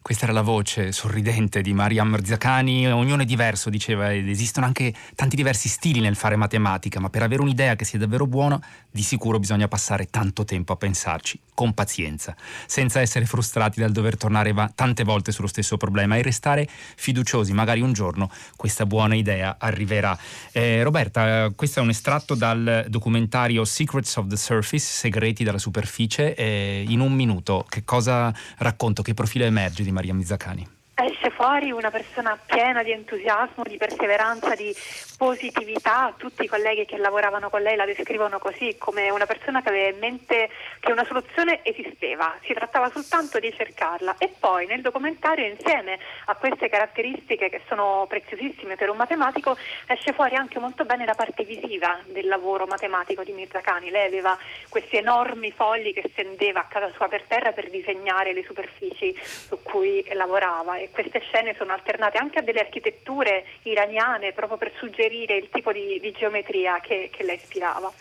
Questa 0.06 0.22
era 0.22 0.32
la 0.32 0.42
voce 0.42 0.92
sorridente 0.92 1.62
di 1.62 1.72
Mariam 1.72 2.22
Zacani, 2.22 2.86
ognuno 2.86 3.22
è 3.22 3.24
diverso, 3.24 3.70
diceva, 3.70 4.12
ed 4.12 4.28
esistono 4.28 4.64
anche 4.64 4.94
tanti 5.16 5.34
diversi 5.34 5.68
stili 5.68 5.98
nel 5.98 6.14
fare 6.14 6.36
matematica, 6.36 7.00
ma 7.00 7.10
per 7.10 7.24
avere 7.24 7.42
un'idea 7.42 7.74
che 7.74 7.84
sia 7.84 7.98
davvero 7.98 8.24
buona, 8.24 8.56
di 8.88 9.02
sicuro 9.02 9.40
bisogna 9.40 9.66
passare 9.66 10.06
tanto 10.08 10.44
tempo 10.44 10.72
a 10.72 10.76
pensarci, 10.76 11.40
con 11.54 11.74
pazienza, 11.74 12.36
senza 12.66 13.00
essere 13.00 13.24
frustrati 13.24 13.80
dal 13.80 13.90
dover 13.90 14.16
tornare 14.16 14.52
va- 14.52 14.70
tante 14.72 15.02
volte 15.02 15.32
sullo 15.32 15.48
stesso 15.48 15.76
problema 15.76 16.14
e 16.14 16.22
restare 16.22 16.68
fiduciosi, 16.68 17.52
magari 17.52 17.80
un 17.80 17.92
giorno 17.92 18.30
questa 18.54 18.86
buona 18.86 19.16
idea 19.16 19.56
arriverà. 19.58 20.16
Eh, 20.52 20.84
Roberta, 20.84 21.50
questo 21.56 21.80
è 21.80 21.82
un 21.82 21.88
estratto 21.88 22.36
dal 22.36 22.86
documentario 22.88 23.64
Secrets 23.64 24.14
of 24.14 24.28
the 24.28 24.36
Surface, 24.36 24.86
Segreti 24.86 25.42
dalla 25.42 25.58
superficie, 25.58 26.32
eh, 26.36 26.84
in 26.86 27.00
un 27.00 27.12
minuto 27.12 27.66
che 27.68 27.82
cosa 27.82 28.32
racconto, 28.58 29.02
che 29.02 29.12
profilo 29.12 29.44
emerge 29.44 29.82
di 29.82 29.94
Maria 29.96 30.14
Mizzacani? 30.14 30.75
Esce 31.04 31.28
fuori 31.28 31.70
una 31.72 31.90
persona 31.90 32.38
piena 32.46 32.82
di 32.82 32.90
entusiasmo, 32.90 33.64
di 33.64 33.76
perseveranza, 33.76 34.54
di 34.54 34.74
positività. 35.18 36.14
Tutti 36.16 36.44
i 36.44 36.46
colleghi 36.46 36.86
che 36.86 36.96
lavoravano 36.96 37.50
con 37.50 37.60
lei 37.60 37.76
la 37.76 37.84
descrivono 37.84 38.38
così, 38.38 38.76
come 38.78 39.10
una 39.10 39.26
persona 39.26 39.60
che 39.60 39.68
aveva 39.68 39.90
in 39.90 39.98
mente 39.98 40.48
che 40.80 40.92
una 40.92 41.04
soluzione 41.04 41.60
esisteva, 41.64 42.34
si 42.44 42.54
trattava 42.54 42.90
soltanto 42.90 43.38
di 43.38 43.52
cercarla. 43.54 44.16
E 44.18 44.32
poi 44.38 44.64
nel 44.66 44.80
documentario, 44.80 45.46
insieme 45.46 45.98
a 46.26 46.34
queste 46.34 46.70
caratteristiche 46.70 47.50
che 47.50 47.60
sono 47.68 48.06
preziosissime 48.08 48.76
per 48.76 48.88
un 48.88 48.96
matematico, 48.96 49.54
esce 49.86 50.14
fuori 50.14 50.34
anche 50.34 50.58
molto 50.58 50.86
bene 50.86 51.04
la 51.04 51.14
parte 51.14 51.44
visiva 51.44 52.00
del 52.06 52.26
lavoro 52.26 52.64
matematico 52.64 53.22
di 53.22 53.32
Mirzacani. 53.32 53.90
Lei 53.90 54.06
aveva 54.06 54.38
questi 54.70 54.96
enormi 54.96 55.52
fogli 55.52 55.92
che 55.92 56.08
stendeva 56.10 56.60
a 56.60 56.64
casa 56.64 56.90
sua 56.94 57.06
per 57.08 57.24
terra 57.24 57.52
per 57.52 57.68
disegnare 57.68 58.32
le 58.32 58.44
superfici 58.44 59.14
su 59.20 59.62
cui 59.62 60.02
lavorava 60.14 60.78
queste 60.92 61.20
scene 61.20 61.54
sono 61.56 61.72
alternate 61.72 62.18
anche 62.18 62.38
a 62.38 62.42
delle 62.42 62.60
architetture 62.60 63.44
iraniane 63.62 64.32
proprio 64.32 64.56
per 64.56 64.72
suggerire 64.78 65.36
il 65.36 65.48
tipo 65.52 65.72
di, 65.72 65.98
di 66.00 66.12
geometria 66.12 66.80
che, 66.80 67.10
che 67.12 67.24
la 67.24 67.32
ispirava. 67.32 67.92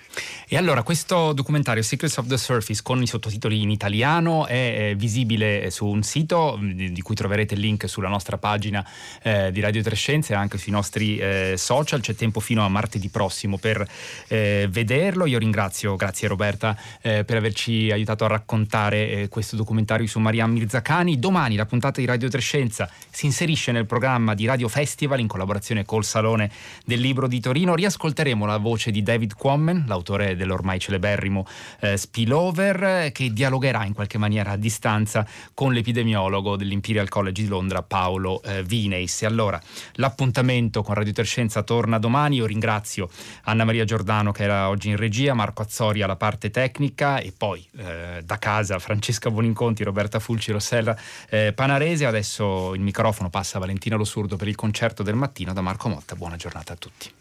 E 0.48 0.58
allora 0.58 0.84
questo 0.84 1.34
documentario 1.34 1.82
Secrets 1.82 2.18
of 2.18 2.28
the 2.28 2.38
Surface 2.38 2.82
con 2.84 3.02
i 3.02 3.08
sottotitoli 3.08 3.64
in 3.64 3.72
italiano 3.72 4.46
è 4.46 4.94
visibile 4.96 5.72
su 5.72 5.88
un 5.88 6.04
sito 6.04 6.60
di 6.62 7.02
cui 7.02 7.16
troverete 7.16 7.56
il 7.56 7.62
link 7.62 7.90
sulla 7.90 8.10
nostra 8.10 8.38
pagina 8.38 8.88
eh, 9.24 9.52
di 9.52 9.60
Radio 9.60 9.82
Trescenze 9.82 10.34
e 10.34 10.36
anche 10.36 10.60
sui 10.60 10.72
nostri 10.72 11.18
eh, 11.18 11.56
social. 11.58 12.02
C'è 12.02 12.14
tempo 12.14 12.40
fino 12.40 12.64
a 12.64 12.70
martedì 12.70 13.10
prossimo 13.10 13.58
per 13.58 13.88
eh, 14.28 14.68
vederlo. 14.70 15.26
Io 15.26 15.40
ringrazio, 15.40 15.96
grazie 15.96 16.28
Roberta, 16.28 16.78
eh, 17.02 17.24
per 17.24 17.38
averci 17.38 17.90
aiutato 17.92 18.26
a 18.26 18.28
raccontare 18.28 19.10
eh, 19.10 19.28
questo 19.30 19.56
documentario 19.56 20.06
su 20.06 20.20
Mariam 20.20 20.52
Mirzacani. 20.52 21.18
Domani 21.18 21.56
la 21.56 21.66
puntata 21.66 22.00
di 22.00 22.06
Radio 22.06 22.30
Trescenza 22.76 22.90
si 23.10 23.26
inserisce 23.28 23.72
nel 23.72 23.86
programma 23.86 24.34
di 24.34 24.46
Radio 24.46 24.68
Festival 24.68 25.22
in 25.22 25.28
collaborazione 25.28 25.86
col 25.86 26.04
Salone 26.04 26.52
del 26.84 27.00
Libro 27.00 27.28
di 27.28 27.40
Torino. 27.40 27.76
Riascolteremo 27.76 28.46
la 28.46 28.58
voce 28.58 28.92
di 28.92 29.02
David 29.02 29.36
Quammen, 29.36 29.86
l'autore 29.88 30.36
dell'ormai 30.36 30.80
celeberrimo 30.80 31.48
eh, 31.80 31.96
spillover, 31.96 33.12
che 33.14 33.32
dialogherà 33.32 33.86
in 33.86 33.94
qualche 33.94 34.18
maniera 34.18 34.52
a 34.52 34.58
distanza 34.58 35.26
con 35.54 35.72
l'epidemiologo 35.72 36.58
dell'Imperial 36.58 37.08
College 37.08 37.44
di 37.44 37.48
Londra, 37.48 37.82
Paolo 37.82 38.42
eh, 38.44 38.64
Vineis. 38.64 39.22
E 39.22 39.26
allora 39.26 39.62
l'appuntamento 39.94 40.84
con 40.84 40.96
Radio 40.96 41.14
Terscienza 41.14 41.64
torna 41.64 41.98
domani. 41.98 42.38
Io 42.38 42.46
ringrazio 42.46 43.10
Anna 43.44 43.64
Maria 43.64 43.86
Giordano 43.86 44.34
che 44.34 44.44
era 44.44 44.68
oggi 44.68 44.90
in 44.90 44.98
regia, 44.98 45.34
Marco 45.34 45.62
Azzori 45.62 46.02
alla 46.02 46.18
parte 46.18 46.50
tecnica 46.50 47.20
e 47.20 47.34
poi 47.36 47.66
eh, 47.78 48.22
da 48.24 48.38
casa 48.38 48.78
Francesca 48.80 49.32
Buoninconti, 49.32 49.84
Roberta 49.84 50.20
Fulci, 50.20 50.52
Rossella 50.52 50.98
eh, 51.30 51.54
Panarese. 51.54 52.06
Adesso 52.06 52.65
il 52.74 52.82
microfono 52.82 53.30
passa 53.30 53.58
a 53.58 53.60
Valentina 53.60 53.96
Lo 53.96 54.04
Surdo 54.04 54.36
per 54.36 54.48
il 54.48 54.56
concerto 54.56 55.04
del 55.04 55.16
mattino 55.16 55.54
da 55.54 55.62
Marco 55.62 55.90
Motta. 55.90 56.16
Buona 56.16 56.36
giornata 56.36 56.74
a 56.74 56.76
tutti. 56.76 57.12